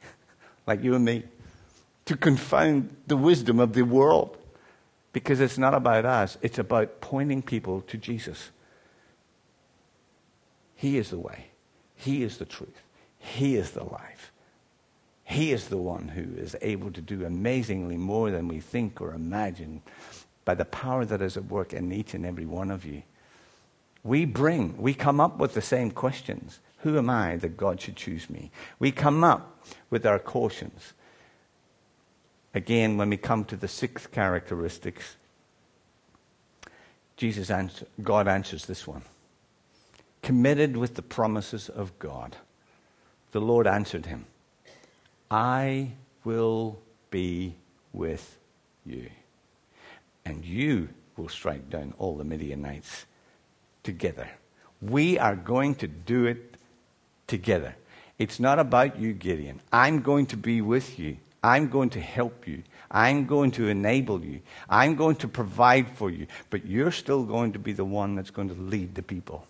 like 0.67 0.83
you 0.83 0.95
and 0.95 1.05
me, 1.05 1.25
to 2.07 2.17
confound 2.17 2.97
the 3.07 3.17
wisdom 3.17 3.61
of 3.61 3.75
the 3.75 3.83
world. 3.83 4.39
Because 5.17 5.41
it's 5.41 5.57
not 5.57 5.73
about 5.73 6.05
us, 6.05 6.37
it's 6.43 6.59
about 6.59 7.01
pointing 7.01 7.41
people 7.41 7.81
to 7.81 7.97
Jesus. 7.97 8.51
He 10.75 10.99
is 10.99 11.09
the 11.09 11.19
way, 11.19 11.47
He 11.95 12.23
is 12.23 12.37
the 12.37 12.45
truth, 12.45 12.83
He 13.19 13.57
is 13.57 13.71
the 13.71 13.85
life. 13.85 14.31
He 15.25 15.53
is 15.53 15.69
the 15.69 15.79
one 15.79 16.09
who 16.09 16.39
is 16.39 16.55
able 16.61 16.91
to 16.93 17.01
do 17.01 17.25
amazingly 17.25 17.97
more 17.97 18.31
than 18.31 18.47
we 18.47 18.61
think 18.61 19.01
or 19.01 19.15
imagine 19.15 19.81
by 20.45 20.55
the 20.55 20.67
power 20.67 21.07
that 21.07 21.23
is 21.23 21.39
at 21.39 21.47
work 21.47 21.73
in 21.73 21.91
each 21.93 22.13
and 22.13 22.27
every 22.27 22.45
one 22.45 22.71
of 22.71 22.85
you. 22.85 23.03
We 24.05 24.27
bring, 24.27 24.77
we 24.77 24.93
come 24.93 25.19
up 25.19 25.39
with 25.39 25.55
the 25.55 25.63
same 25.63 25.93
questions. 25.93 26.61
Who 26.81 26.99
am 26.99 27.09
I 27.09 27.37
that 27.37 27.57
God 27.57 27.81
should 27.81 27.97
choose 27.97 28.29
me? 28.29 28.51
We 28.79 28.93
come 28.93 29.25
up 29.25 29.65
with 29.89 30.05
our 30.05 30.19
cautions. 30.19 30.93
Again, 32.55 32.97
when 32.97 33.11
we 33.11 33.17
come 33.17 33.45
to 33.47 33.57
the 33.57 33.69
sixth 33.69 34.13
characteristics, 34.13 35.17
Jesus 37.17 37.51
answer, 37.51 37.87
God 38.03 38.29
answers 38.29 38.67
this 38.67 38.87
one. 38.87 39.03
Committed 40.23 40.77
with 40.77 40.95
the 40.95 41.03
promises 41.03 41.69
of 41.69 41.99
God. 41.99 42.37
The 43.33 43.41
Lord 43.41 43.67
answered 43.67 44.07
him, 44.07 44.27
I 45.31 45.93
will 46.25 46.79
be 47.11 47.55
with 47.93 48.39
you. 48.85 49.11
And 50.25 50.45
you 50.45 50.89
will 51.17 51.29
strike 51.29 51.71
down 51.71 51.95
all 51.99 52.17
the 52.17 52.25
Midianites 52.25 53.07
together. 53.83 54.29
We 54.83 55.19
are 55.19 55.37
going 55.37 55.77
to 55.77 55.87
do 55.87 56.27
it 56.27 56.57
together. 57.27 57.75
It's 58.19 58.41
not 58.41 58.59
about 58.59 58.99
you, 58.99 59.13
Gideon. 59.13 59.61
I'm 59.73 60.03
going 60.03 60.27
to 60.27 60.37
be 60.37 60.61
with 60.61 60.99
you. 60.99 61.17
I'm 61.43 61.69
going 61.69 61.91
to 61.91 62.01
help 62.01 62.47
you. 62.47 62.63
I'm 62.91 63.27
going 63.27 63.51
to 63.53 63.69
enable 63.69 64.25
you. 64.25 64.41
I'm 64.69 64.95
going 64.95 65.17
to 65.17 65.29
provide 65.29 65.91
for 65.91 66.11
you. 66.11 66.27
But 66.51 66.67
you're 66.67 66.93
still 66.93 67.25
going 67.25 67.53
to 67.53 67.59
be 67.59 67.73
the 67.73 67.85
one 67.85 68.15
that's 68.15 68.31
going 68.31 68.49
to 68.49 68.55
lead 68.55 68.95
the 68.95 69.03
people. 69.03 69.47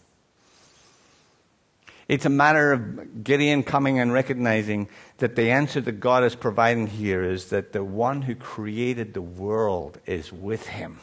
It's 2.08 2.24
a 2.24 2.30
matter 2.30 2.72
of 2.72 3.24
Gideon 3.24 3.64
coming 3.64 3.98
and 3.98 4.12
recognizing 4.12 4.88
that 5.18 5.34
the 5.34 5.50
answer 5.50 5.80
that 5.80 5.98
God 6.00 6.22
is 6.22 6.36
providing 6.36 6.86
here 6.86 7.24
is 7.24 7.50
that 7.50 7.72
the 7.72 7.82
one 7.82 8.22
who 8.22 8.36
created 8.36 9.12
the 9.12 9.22
world 9.22 9.98
is 10.06 10.32
with 10.32 10.66
him. 10.66 11.00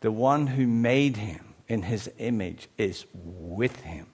The 0.00 0.12
one 0.12 0.46
who 0.46 0.68
made 0.68 1.16
him 1.16 1.54
in 1.66 1.82
his 1.82 2.08
image 2.18 2.68
is 2.78 3.06
with 3.12 3.80
him 3.80 4.06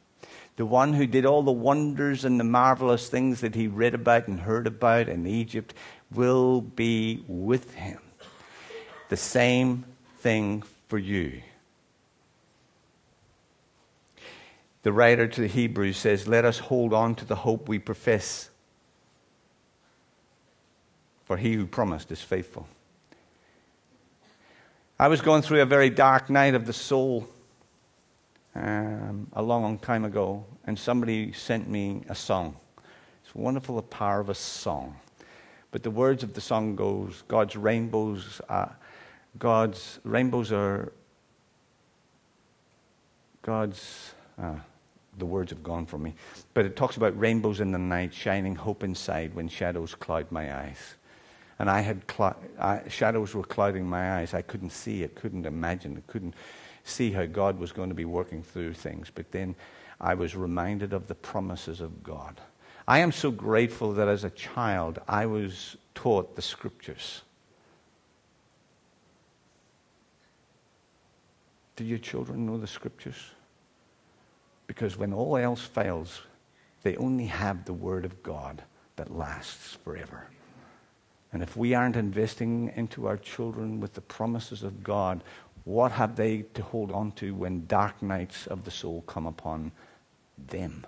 the 0.57 0.67
one 0.67 0.93
who 0.93 1.07
did 1.07 1.27
all 1.27 1.43
the 1.43 1.53
wonders 1.53 2.25
and 2.25 2.39
the 2.39 2.45
marvelous 2.45 3.09
things 3.09 3.41
that 3.41 3.55
he 3.55 3.67
read 3.67 3.95
about 3.95 4.29
and 4.29 4.41
heard 4.41 4.67
about 4.67 5.09
in 5.09 5.27
Egypt, 5.27 5.75
will 6.13 6.61
be 6.61 7.25
with 7.27 7.75
him. 7.75 7.99
The 9.09 9.17
same 9.17 9.85
thing 10.19 10.63
for 10.87 10.99
you. 10.99 11.43
The 14.85 14.93
writer 14.93 15.27
to 15.27 15.41
the 15.41 15.47
Hebrews 15.47 15.97
says, 15.97 16.29
Let 16.29 16.45
us 16.45 16.59
hold 16.59 16.93
on 16.93 17.15
to 17.17 17.25
the 17.25 17.37
hope 17.37 17.69
we 17.69 17.79
profess, 17.79 18.51
for 21.25 21.37
he 21.37 21.55
who 21.55 21.67
promised 21.67 22.13
is 22.13 22.21
faithful. 22.21 22.69
I 24.99 25.09
was 25.09 25.21
going 25.21 25.43
through 25.43 25.63
a 25.63 25.67
very 25.67 25.91
dark 25.91 26.31
night 26.31 26.55
of 26.55 26.67
the 26.67 26.73
soul 26.73 27.29
um, 28.55 29.27
a 29.33 29.43
long, 29.43 29.63
long 29.63 29.79
time 29.79 30.05
ago, 30.05 30.45
and 30.65 30.79
somebody 30.79 31.33
sent 31.33 31.69
me 31.69 32.03
a 32.09 32.15
song. 32.15 32.57
It's 33.25 33.35
wonderful 33.35 33.77
the 33.77 33.83
power 33.83 34.21
of 34.21 34.29
a 34.29 34.35
song. 34.35 34.97
But 35.71 35.83
the 35.83 35.91
words 35.91 36.23
of 36.23 36.35
the 36.35 36.41
song 36.41 36.77
goes, 36.77 37.25
God's 37.27 37.57
rainbows, 37.57 38.41
uh, 38.49 38.69
God's 39.39 39.99
rainbows 40.05 40.53
are 40.53 40.93
God's. 43.43 44.15
Uh, 44.41 44.57
the 45.19 45.27
words 45.27 45.51
have 45.51 45.63
gone 45.63 45.87
from 45.87 46.03
me. 46.03 46.15
But 46.55 46.67
it 46.67 46.75
talks 46.75 46.97
about 46.97 47.19
rainbows 47.19 47.61
in 47.61 47.73
the 47.73 47.79
night, 47.79 48.13
shining 48.13 48.57
hope 48.57 48.83
inside 48.83 49.35
when 49.35 49.49
shadows 49.49 49.95
cloud 49.95 50.31
my 50.33 50.53
eyes. 50.53 50.95
And 51.59 51.71
I 51.71 51.81
had 51.81 52.03
cl- 52.11 52.37
I, 52.59 52.83
shadows 52.89 53.35
were 53.35 53.45
clouding 53.45 53.89
my 53.89 54.19
eyes. 54.19 54.35
I 54.35 54.43
couldn't 54.43 54.71
see 54.71 55.03
it, 55.03 55.15
couldn't 55.15 55.47
imagine 55.47 55.97
it, 55.97 56.07
couldn't 56.09 56.35
see 56.85 57.11
how 57.11 57.25
God 57.25 57.59
was 57.59 57.73
going 57.73 57.89
to 57.89 57.95
be 57.95 58.05
working 58.05 58.43
through 58.43 58.75
things. 58.75 59.11
But 59.13 59.33
then 59.33 59.57
I 60.01 60.15
was 60.15 60.37
reminded 60.37 60.93
of 60.93 61.09
the 61.09 61.15
promises 61.15 61.81
of 61.81 62.05
God. 62.05 62.41
I 62.87 62.99
am 62.99 63.11
so 63.11 63.31
grateful 63.31 63.95
that 63.95 64.09
as 64.09 64.25
a 64.25 64.31
child 64.31 65.01
I 65.09 65.27
was 65.27 65.77
taught 65.95 66.37
the 66.37 66.43
scriptures. 66.43 67.23
Do 71.77 71.85
your 71.85 71.99
children 71.99 72.47
know 72.47 72.59
the 72.59 72.67
scriptures? 72.67 73.31
Because 74.67 74.97
when 74.97 75.13
all 75.13 75.37
else 75.37 75.63
fails, 75.63 76.21
they 76.83 76.97
only 76.97 77.27
have 77.27 77.65
the 77.65 77.73
Word 77.73 78.05
of 78.05 78.23
God 78.23 78.63
that 78.97 79.17
lasts 79.17 79.77
forever. 79.83 80.29
And 81.33 81.43
if 81.43 81.57
we 81.57 81.75
aren't 81.75 81.97
investing 81.97 82.73
into 82.77 83.09
our 83.09 83.17
children 83.17 83.81
with 83.81 83.95
the 83.95 84.01
promises 84.01 84.63
of 84.63 84.85
God, 84.85 85.25
what 85.65 85.93
have 85.93 86.17
they 86.17 86.43
to 86.55 86.63
hold 86.63 86.93
on 86.93 87.13
to 87.13 87.35
when 87.35 87.67
dark 87.67 88.03
nights 88.03 88.47
of 88.47 88.65
the 88.65 88.71
soul 88.71 89.03
come 89.07 89.27
upon 89.27 89.73
them? 90.37 90.87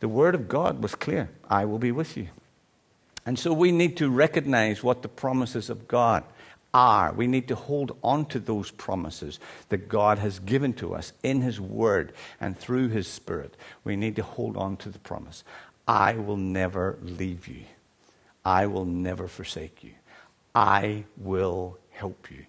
The 0.00 0.08
Word 0.08 0.34
of 0.34 0.48
God 0.48 0.82
was 0.82 0.94
clear 0.94 1.30
I 1.48 1.64
will 1.64 1.78
be 1.78 1.92
with 1.92 2.16
you. 2.16 2.28
And 3.24 3.38
so 3.38 3.52
we 3.52 3.70
need 3.70 3.96
to 3.98 4.10
recognize 4.10 4.82
what 4.82 5.02
the 5.02 5.08
promises 5.08 5.70
of 5.70 5.86
God 5.86 6.24
are. 6.74 7.12
We 7.12 7.26
need 7.26 7.48
to 7.48 7.54
hold 7.54 7.96
on 8.02 8.26
to 8.26 8.40
those 8.40 8.70
promises 8.70 9.38
that 9.68 9.88
God 9.88 10.18
has 10.18 10.40
given 10.40 10.72
to 10.74 10.94
us 10.94 11.12
in 11.22 11.40
His 11.42 11.60
Word 11.60 12.12
and 12.40 12.58
through 12.58 12.88
His 12.88 13.06
Spirit. 13.06 13.54
We 13.84 13.94
need 13.94 14.16
to 14.16 14.22
hold 14.22 14.56
on 14.56 14.76
to 14.78 14.88
the 14.88 14.98
promise 14.98 15.44
I 15.86 16.14
will 16.14 16.36
never 16.36 16.98
leave 17.02 17.46
you, 17.48 17.62
I 18.44 18.66
will 18.66 18.84
never 18.84 19.28
forsake 19.28 19.84
you, 19.84 19.92
I 20.54 21.04
will 21.16 21.78
help 21.90 22.30
you, 22.30 22.44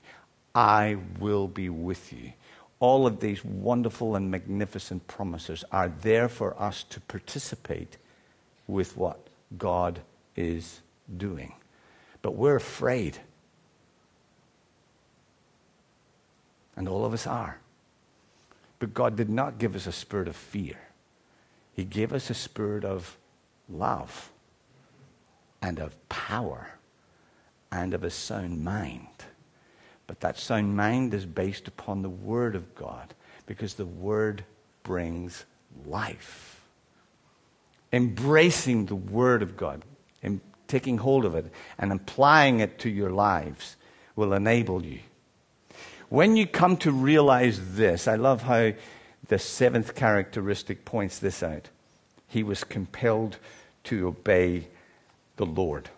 I 0.53 0.97
will 1.19 1.47
be 1.47 1.69
with 1.69 2.11
you. 2.11 2.33
All 2.79 3.07
of 3.07 3.21
these 3.21 3.45
wonderful 3.45 4.15
and 4.15 4.29
magnificent 4.29 5.07
promises 5.07 5.63
are 5.71 5.87
there 6.01 6.27
for 6.27 6.61
us 6.61 6.83
to 6.89 6.99
participate 6.99 7.97
with 8.67 8.97
what 8.97 9.27
God 9.57 10.01
is 10.35 10.81
doing. 11.17 11.53
But 12.21 12.35
we're 12.35 12.57
afraid. 12.57 13.19
And 16.75 16.89
all 16.89 17.05
of 17.05 17.13
us 17.13 17.25
are. 17.25 17.59
But 18.79 18.93
God 18.93 19.15
did 19.15 19.29
not 19.29 19.59
give 19.59 19.75
us 19.75 19.87
a 19.87 19.93
spirit 19.93 20.27
of 20.27 20.35
fear, 20.35 20.77
He 21.73 21.85
gave 21.85 22.11
us 22.11 22.29
a 22.29 22.33
spirit 22.33 22.83
of 22.83 23.17
love 23.69 24.29
and 25.61 25.79
of 25.79 26.09
power 26.09 26.73
and 27.73 27.93
of 27.93 28.03
a 28.03 28.09
sound 28.09 28.63
mind. 28.63 29.07
But 30.07 30.19
that 30.19 30.37
sound 30.37 30.75
mind 30.75 31.13
is 31.13 31.25
based 31.25 31.67
upon 31.67 32.01
the 32.01 32.09
Word 32.09 32.55
of 32.55 32.75
God 32.75 33.13
because 33.45 33.73
the 33.73 33.85
Word 33.85 34.43
brings 34.83 35.45
life. 35.85 36.61
Embracing 37.91 38.85
the 38.85 38.95
Word 38.95 39.41
of 39.41 39.57
God, 39.57 39.83
and 40.21 40.39
taking 40.67 40.97
hold 40.97 41.25
of 41.25 41.35
it, 41.35 41.51
and 41.77 41.91
applying 41.91 42.59
it 42.59 42.79
to 42.79 42.89
your 42.89 43.11
lives 43.11 43.75
will 44.15 44.33
enable 44.33 44.85
you 44.85 44.99
when 46.13 46.37
you 46.37 46.45
come 46.45 46.77
to 46.77 46.91
realize 46.91 47.73
this, 47.73 48.07
I 48.07 48.17
love 48.17 48.43
how 48.43 48.73
the 49.29 49.39
seventh 49.39 49.95
characteristic 49.95 50.85
points 50.85 51.17
this 51.17 51.41
out. 51.41 51.69
He 52.27 52.43
was 52.43 52.63
compelled 52.63 53.37
to 53.85 54.09
obey 54.09 54.67
the 55.37 55.47
Lord. 55.47 55.89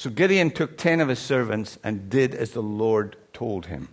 So 0.00 0.08
Gideon 0.08 0.50
took 0.50 0.78
ten 0.78 1.02
of 1.02 1.08
his 1.08 1.18
servants 1.18 1.78
and 1.84 2.08
did 2.08 2.34
as 2.34 2.52
the 2.52 2.62
Lord 2.62 3.16
told 3.34 3.66
him. 3.66 3.88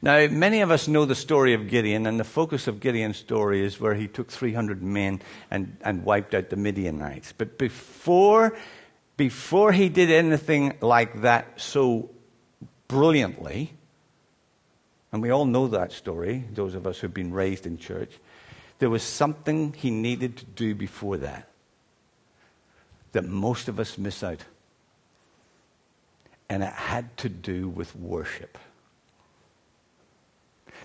Now, 0.00 0.28
many 0.28 0.60
of 0.60 0.70
us 0.70 0.86
know 0.86 1.04
the 1.04 1.16
story 1.16 1.54
of 1.54 1.68
Gideon, 1.68 2.06
and 2.06 2.20
the 2.20 2.22
focus 2.22 2.68
of 2.68 2.78
Gideon's 2.78 3.16
story 3.16 3.64
is 3.64 3.80
where 3.80 3.96
he 3.96 4.06
took 4.06 4.30
300 4.30 4.84
men 4.84 5.22
and, 5.50 5.76
and 5.80 6.04
wiped 6.04 6.34
out 6.34 6.50
the 6.50 6.56
Midianites. 6.56 7.32
But 7.36 7.58
before, 7.58 8.56
before 9.16 9.72
he 9.72 9.88
did 9.88 10.08
anything 10.08 10.76
like 10.80 11.22
that 11.22 11.60
so 11.60 12.08
brilliantly, 12.86 13.72
and 15.10 15.20
we 15.20 15.30
all 15.30 15.46
know 15.46 15.66
that 15.66 15.90
story, 15.90 16.44
those 16.52 16.76
of 16.76 16.86
us 16.86 17.00
who've 17.00 17.12
been 17.12 17.34
raised 17.34 17.66
in 17.66 17.76
church. 17.76 18.12
There 18.78 18.88
was 18.88 19.02
something 19.02 19.72
he 19.72 19.90
needed 19.90 20.36
to 20.36 20.44
do 20.44 20.76
before 20.76 21.16
that 21.16 21.48
that 23.10 23.24
most 23.24 23.66
of 23.66 23.80
us 23.80 23.98
miss 23.98 24.22
out. 24.22 24.44
And 26.48 26.62
it 26.62 26.72
had 26.72 27.16
to 27.18 27.28
do 27.28 27.68
with 27.68 27.94
worship. 27.96 28.58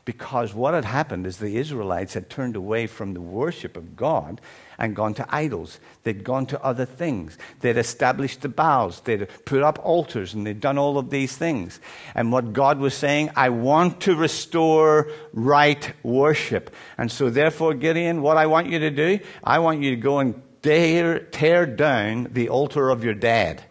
Because 0.04 0.54
what 0.54 0.74
had 0.74 0.86
happened 0.86 1.28
is 1.28 1.38
the 1.38 1.58
Israelites 1.58 2.16
had 2.16 2.30
turned 2.30 2.56
away 2.56 2.88
from 2.88 3.14
the 3.14 3.22
worship 3.22 3.78
of 3.78 3.96
God 3.96 4.42
and 4.80 4.96
gone 4.96 5.14
to 5.16 5.26
idols. 5.30 5.80
They'd 6.04 6.24
gone 6.24 6.48
to 6.48 6.64
other 6.64 6.86
things. 6.86 7.38
They'd 7.60 7.78
established 7.78 8.42
the 8.42 8.50
Baals. 8.50 9.02
They'd 9.02 9.28
put 9.46 9.62
up 9.62 9.80
altars 9.86 10.34
and 10.34 10.46
they'd 10.46 10.60
done 10.60 10.80
all 10.80 10.98
of 10.98 11.12
these 11.12 11.38
things. 11.38 11.80
And 12.16 12.32
what 12.32 12.54
God 12.54 12.80
was 12.80 12.96
saying, 12.96 13.30
I 13.36 13.50
want 13.50 14.02
to 14.02 14.16
restore 14.16 15.12
right 15.34 15.94
worship. 16.02 16.74
And 16.98 17.12
so, 17.12 17.30
therefore, 17.30 17.76
Gideon, 17.76 18.24
what 18.24 18.38
I 18.38 18.48
want 18.48 18.70
you 18.70 18.80
to 18.80 18.90
do, 18.90 19.20
I 19.44 19.60
want 19.60 19.84
you 19.84 19.92
to 19.92 20.02
go 20.02 20.18
and 20.18 20.42
tear, 20.64 21.20
tear 21.20 21.68
down 21.68 22.30
the 22.32 22.50
altar 22.50 22.90
of 22.90 23.04
your 23.04 23.14
dad. 23.14 23.64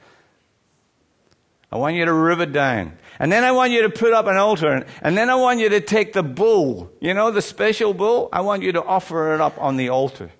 I 1.73 1.77
want 1.77 1.95
you 1.97 2.05
to 2.05 2.13
rip 2.13 2.41
it 2.41 2.53
down. 2.53 2.99
And 3.19 3.31
then 3.31 3.45
I 3.45 3.53
want 3.53 3.73
you 3.73 3.83
to 3.83 3.91
put 3.91 4.13
up 4.13 4.27
an 4.27 4.37
altar. 4.37 4.85
And 5.03 5.17
then 5.17 5.31
I 5.31 5.37
want 5.37 5.61
you 5.61 5.69
to 5.69 5.81
take 5.81 6.13
the 6.13 6.23
bull, 6.23 6.91
you 7.01 7.15
know, 7.15 7.31
the 7.31 7.43
special 7.43 7.95
bull. 7.95 8.29
I 8.33 8.41
want 8.41 8.63
you 8.63 8.73
to 8.73 8.83
offer 8.83 9.35
it 9.35 9.41
up 9.41 9.61
on 9.61 9.77
the 9.77 9.91
altar. 9.91 10.33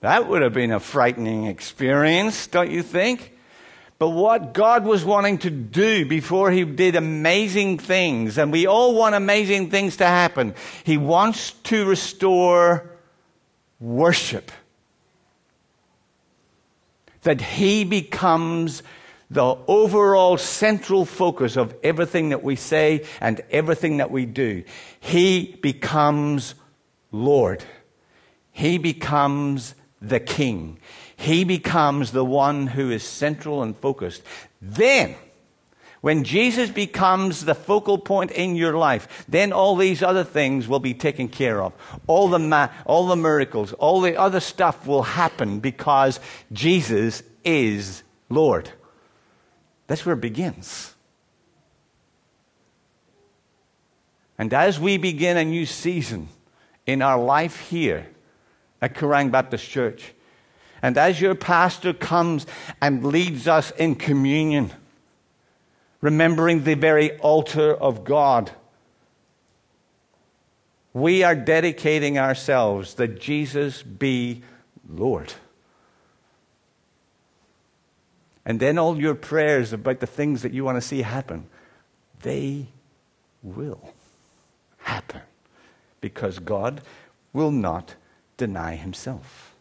That 0.00 0.28
would 0.28 0.42
have 0.42 0.52
been 0.52 0.72
a 0.72 0.80
frightening 0.80 1.46
experience, 1.46 2.46
don't 2.46 2.70
you 2.70 2.82
think? 2.82 3.34
But 3.98 4.10
what 4.10 4.52
God 4.54 4.84
was 4.84 5.04
wanting 5.04 5.38
to 5.38 5.50
do 5.50 6.06
before 6.06 6.52
He 6.52 6.64
did 6.64 6.94
amazing 6.94 7.78
things, 7.78 8.38
and 8.38 8.52
we 8.52 8.66
all 8.66 8.94
want 8.94 9.16
amazing 9.16 9.70
things 9.70 9.96
to 9.96 10.06
happen, 10.06 10.54
He 10.84 10.96
wants 10.96 11.50
to 11.64 11.84
restore 11.84 12.90
worship. 13.80 14.52
That 17.22 17.40
He 17.40 17.82
becomes 17.82 18.84
the 19.30 19.56
overall 19.66 20.38
central 20.38 21.04
focus 21.04 21.56
of 21.56 21.74
everything 21.82 22.30
that 22.30 22.42
we 22.42 22.56
say 22.56 23.04
and 23.20 23.40
everything 23.50 23.98
that 23.98 24.10
we 24.10 24.24
do. 24.24 24.64
He 25.00 25.58
becomes 25.60 26.54
Lord. 27.12 27.62
He 28.50 28.78
becomes 28.78 29.74
the 30.00 30.20
King. 30.20 30.78
He 31.16 31.44
becomes 31.44 32.12
the 32.12 32.24
one 32.24 32.68
who 32.68 32.90
is 32.90 33.02
central 33.02 33.62
and 33.62 33.76
focused. 33.76 34.22
Then, 34.62 35.14
when 36.00 36.24
Jesus 36.24 36.70
becomes 36.70 37.44
the 37.44 37.54
focal 37.54 37.98
point 37.98 38.30
in 38.30 38.54
your 38.54 38.76
life, 38.76 39.24
then 39.28 39.52
all 39.52 39.76
these 39.76 40.02
other 40.02 40.24
things 40.24 40.68
will 40.68 40.78
be 40.78 40.94
taken 40.94 41.28
care 41.28 41.60
of. 41.60 41.72
All 42.06 42.28
the, 42.28 42.38
ma- 42.38 42.68
all 42.86 43.08
the 43.08 43.16
miracles, 43.16 43.72
all 43.74 44.00
the 44.00 44.16
other 44.16 44.40
stuff 44.40 44.86
will 44.86 45.02
happen 45.02 45.58
because 45.58 46.20
Jesus 46.52 47.22
is 47.44 48.04
Lord. 48.30 48.70
That's 49.88 50.06
where 50.06 50.14
it 50.14 50.20
begins. 50.20 50.94
And 54.38 54.54
as 54.54 54.78
we 54.78 54.98
begin 54.98 55.36
a 55.36 55.44
new 55.44 55.66
season 55.66 56.28
in 56.86 57.02
our 57.02 57.18
life 57.20 57.58
here 57.68 58.06
at 58.80 58.94
Kerang 58.94 59.32
Baptist 59.32 59.68
Church, 59.68 60.12
and 60.80 60.96
as 60.96 61.20
your 61.20 61.34
pastor 61.34 61.92
comes 61.92 62.46
and 62.80 63.04
leads 63.04 63.48
us 63.48 63.72
in 63.72 63.96
communion, 63.96 64.70
remembering 66.00 66.62
the 66.62 66.74
very 66.74 67.18
altar 67.18 67.74
of 67.74 68.04
God, 68.04 68.52
we 70.92 71.24
are 71.24 71.34
dedicating 71.34 72.18
ourselves 72.18 72.94
that 72.94 73.20
Jesus 73.20 73.82
be 73.82 74.42
Lord. 74.88 75.32
And 78.48 78.58
then 78.58 78.78
all 78.78 78.98
your 78.98 79.14
prayers 79.14 79.74
about 79.74 80.00
the 80.00 80.06
things 80.06 80.40
that 80.40 80.54
you 80.54 80.64
want 80.64 80.76
to 80.78 80.80
see 80.80 81.02
happen, 81.02 81.46
they 82.22 82.68
will 83.42 83.92
happen. 84.78 85.20
Because 86.00 86.38
God 86.38 86.80
will 87.34 87.50
not 87.50 87.94
deny 88.38 88.74
himself. 88.74 89.54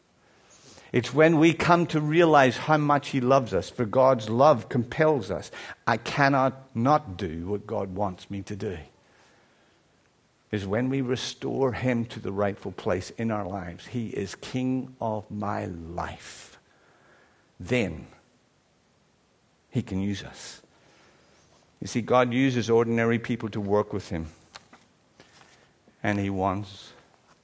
It's 0.94 1.14
when 1.14 1.38
we 1.38 1.54
come 1.54 1.86
to 1.88 2.00
realize 2.00 2.56
how 2.56 2.78
much 2.78 3.10
He 3.10 3.20
loves 3.20 3.54
us, 3.54 3.70
for 3.70 3.84
God's 3.84 4.30
love 4.30 4.70
compels 4.70 5.30
us. 5.30 5.52
I 5.86 5.98
cannot 5.98 6.74
not 6.74 7.18
do 7.18 7.46
what 7.46 7.68
God 7.68 7.94
wants 7.94 8.32
me 8.32 8.42
to 8.44 8.56
do. 8.56 8.78
Is 10.50 10.66
when 10.66 10.88
we 10.88 11.02
restore 11.02 11.74
Him 11.74 12.06
to 12.06 12.22
the 12.22 12.32
rightful 12.32 12.72
place 12.72 13.10
in 13.18 13.32
our 13.32 13.46
lives. 13.46 13.88
He 13.88 14.08
is 14.08 14.36
King 14.36 14.96
of 15.02 15.30
my 15.30 15.66
life. 15.66 16.58
then 17.60 18.08
He 19.78 19.84
can 19.84 20.02
use 20.02 20.24
us. 20.24 20.64
You 21.80 21.86
see, 21.86 22.02
God 22.02 22.34
uses 22.34 22.68
ordinary 22.68 23.20
people 23.20 23.48
to 23.50 23.62
work 23.62 23.94
with 23.94 24.10
Him, 24.10 24.26
and 26.02 26.20
He 26.20 26.32
wants 26.32 26.94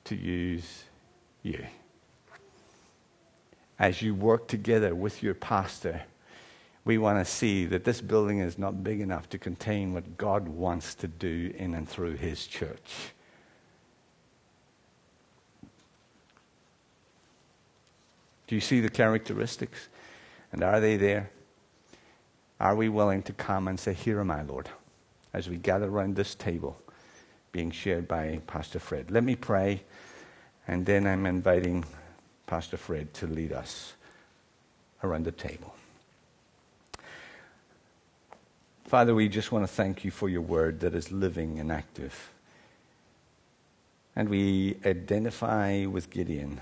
to 0.06 0.16
use 0.16 0.86
you. 1.44 1.64
As 3.78 4.02
you 4.02 4.16
work 4.16 4.48
together 4.48 4.96
with 4.96 5.22
your 5.22 5.36
pastor, 5.36 6.02
we 6.84 6.98
want 6.98 7.24
to 7.24 7.32
see 7.32 7.68
that 7.68 7.84
this 7.84 8.02
building 8.02 8.40
is 8.40 8.58
not 8.58 8.84
big 8.84 9.00
enough 9.00 9.30
to 9.30 9.38
contain 9.38 9.94
what 9.94 10.18
God 10.18 10.48
wants 10.48 10.96
to 10.96 11.08
do 11.08 11.54
in 11.56 11.76
and 11.76 11.88
through 11.88 12.16
His 12.16 12.48
church. 12.48 13.12
Do 18.48 18.56
you 18.56 18.62
see 18.62 18.82
the 18.82 18.90
characteristics? 18.90 19.88
And 20.52 20.64
are 20.64 20.80
they 20.80 20.98
there? 20.98 21.30
Are 22.64 22.76
we 22.78 22.88
willing 22.88 23.24
to 23.24 23.34
come 23.34 23.68
and 23.68 23.78
say, 23.78 23.92
Here 23.92 24.22
am 24.22 24.32
I, 24.32 24.42
Lord, 24.42 24.70
as 25.34 25.50
we 25.50 25.58
gather 25.58 25.88
around 25.88 26.16
this 26.16 26.34
table 26.34 26.78
being 27.52 27.72
shared 27.72 28.08
by 28.08 28.40
Pastor 28.48 28.80
Fred? 28.80 29.12
Let 29.12 29.26
me 29.26 29.36
pray, 29.36 29.82
and 30.66 30.86
then 30.86 31.06
I'm 31.06 31.26
inviting 31.26 31.84
Pastor 32.48 32.78
Fred 32.78 33.14
to 33.16 33.28
lead 33.28 33.52
us 33.52 33.96
around 35.04 35.26
the 35.26 35.34
table. 35.34 35.76
Father, 38.86 39.14
we 39.14 39.28
just 39.28 39.52
want 39.52 39.68
to 39.68 39.74
thank 39.74 40.06
you 40.06 40.12
for 40.12 40.30
your 40.30 40.40
word 40.40 40.80
that 40.80 40.96
is 40.96 41.12
living 41.12 41.60
and 41.60 41.70
active. 41.70 42.32
And 44.16 44.30
we 44.30 44.78
identify 44.86 45.86
with 45.86 46.10
Gideon 46.10 46.62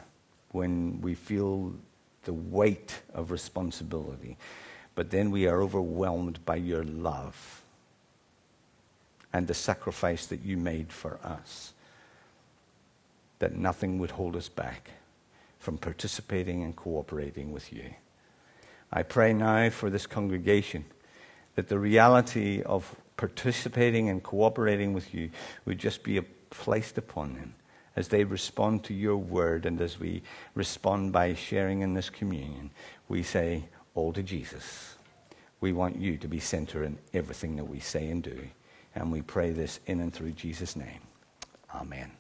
when 0.49 0.99
we 1.01 1.13
feel 1.13 1.75
the 2.23 2.33
weight 2.33 3.03
of 3.13 3.29
responsibility, 3.29 4.37
but 4.95 5.09
then 5.09 5.31
we 5.31 5.47
are 5.47 5.61
overwhelmed 5.61 6.43
by 6.45 6.55
your 6.55 6.83
love 6.83 7.61
and 9.33 9.47
the 9.47 9.53
sacrifice 9.53 10.25
that 10.25 10.41
you 10.41 10.57
made 10.57 10.91
for 10.91 11.17
us, 11.23 11.73
that 13.39 13.55
nothing 13.55 13.97
would 13.99 14.11
hold 14.11 14.35
us 14.35 14.49
back 14.49 14.91
from 15.59 15.77
participating 15.77 16.63
and 16.63 16.75
cooperating 16.75 17.51
with 17.51 17.71
you. 17.71 17.93
I 18.91 19.03
pray 19.03 19.31
now 19.33 19.69
for 19.69 19.89
this 19.89 20.05
congregation 20.05 20.85
that 21.55 21.69
the 21.69 21.79
reality 21.79 22.61
of 22.63 22.95
participating 23.15 24.09
and 24.09 24.21
cooperating 24.21 24.93
with 24.93 25.13
you 25.13 25.29
would 25.65 25.77
just 25.77 26.03
be 26.03 26.19
placed 26.49 26.97
upon 26.97 27.35
them 27.35 27.53
as 27.95 28.07
they 28.07 28.23
respond 28.23 28.83
to 28.83 28.93
your 28.93 29.17
word 29.17 29.65
and 29.65 29.79
as 29.81 29.99
we 29.99 30.23
respond 30.55 31.11
by 31.11 31.33
sharing 31.33 31.81
in 31.81 31.93
this 31.93 32.09
communion. 32.09 32.71
We 33.07 33.23
say, 33.23 33.65
All 33.93 34.13
to 34.13 34.23
Jesus. 34.23 34.95
We 35.59 35.73
want 35.73 35.97
you 35.97 36.17
to 36.17 36.27
be 36.27 36.39
center 36.39 36.83
in 36.83 36.97
everything 37.13 37.55
that 37.57 37.65
we 37.65 37.79
say 37.79 38.09
and 38.09 38.23
do. 38.23 38.47
And 38.95 39.11
we 39.11 39.21
pray 39.21 39.51
this 39.51 39.79
in 39.85 39.99
and 39.99 40.13
through 40.13 40.31
Jesus' 40.31 40.75
name. 40.75 41.01
Amen. 41.73 42.11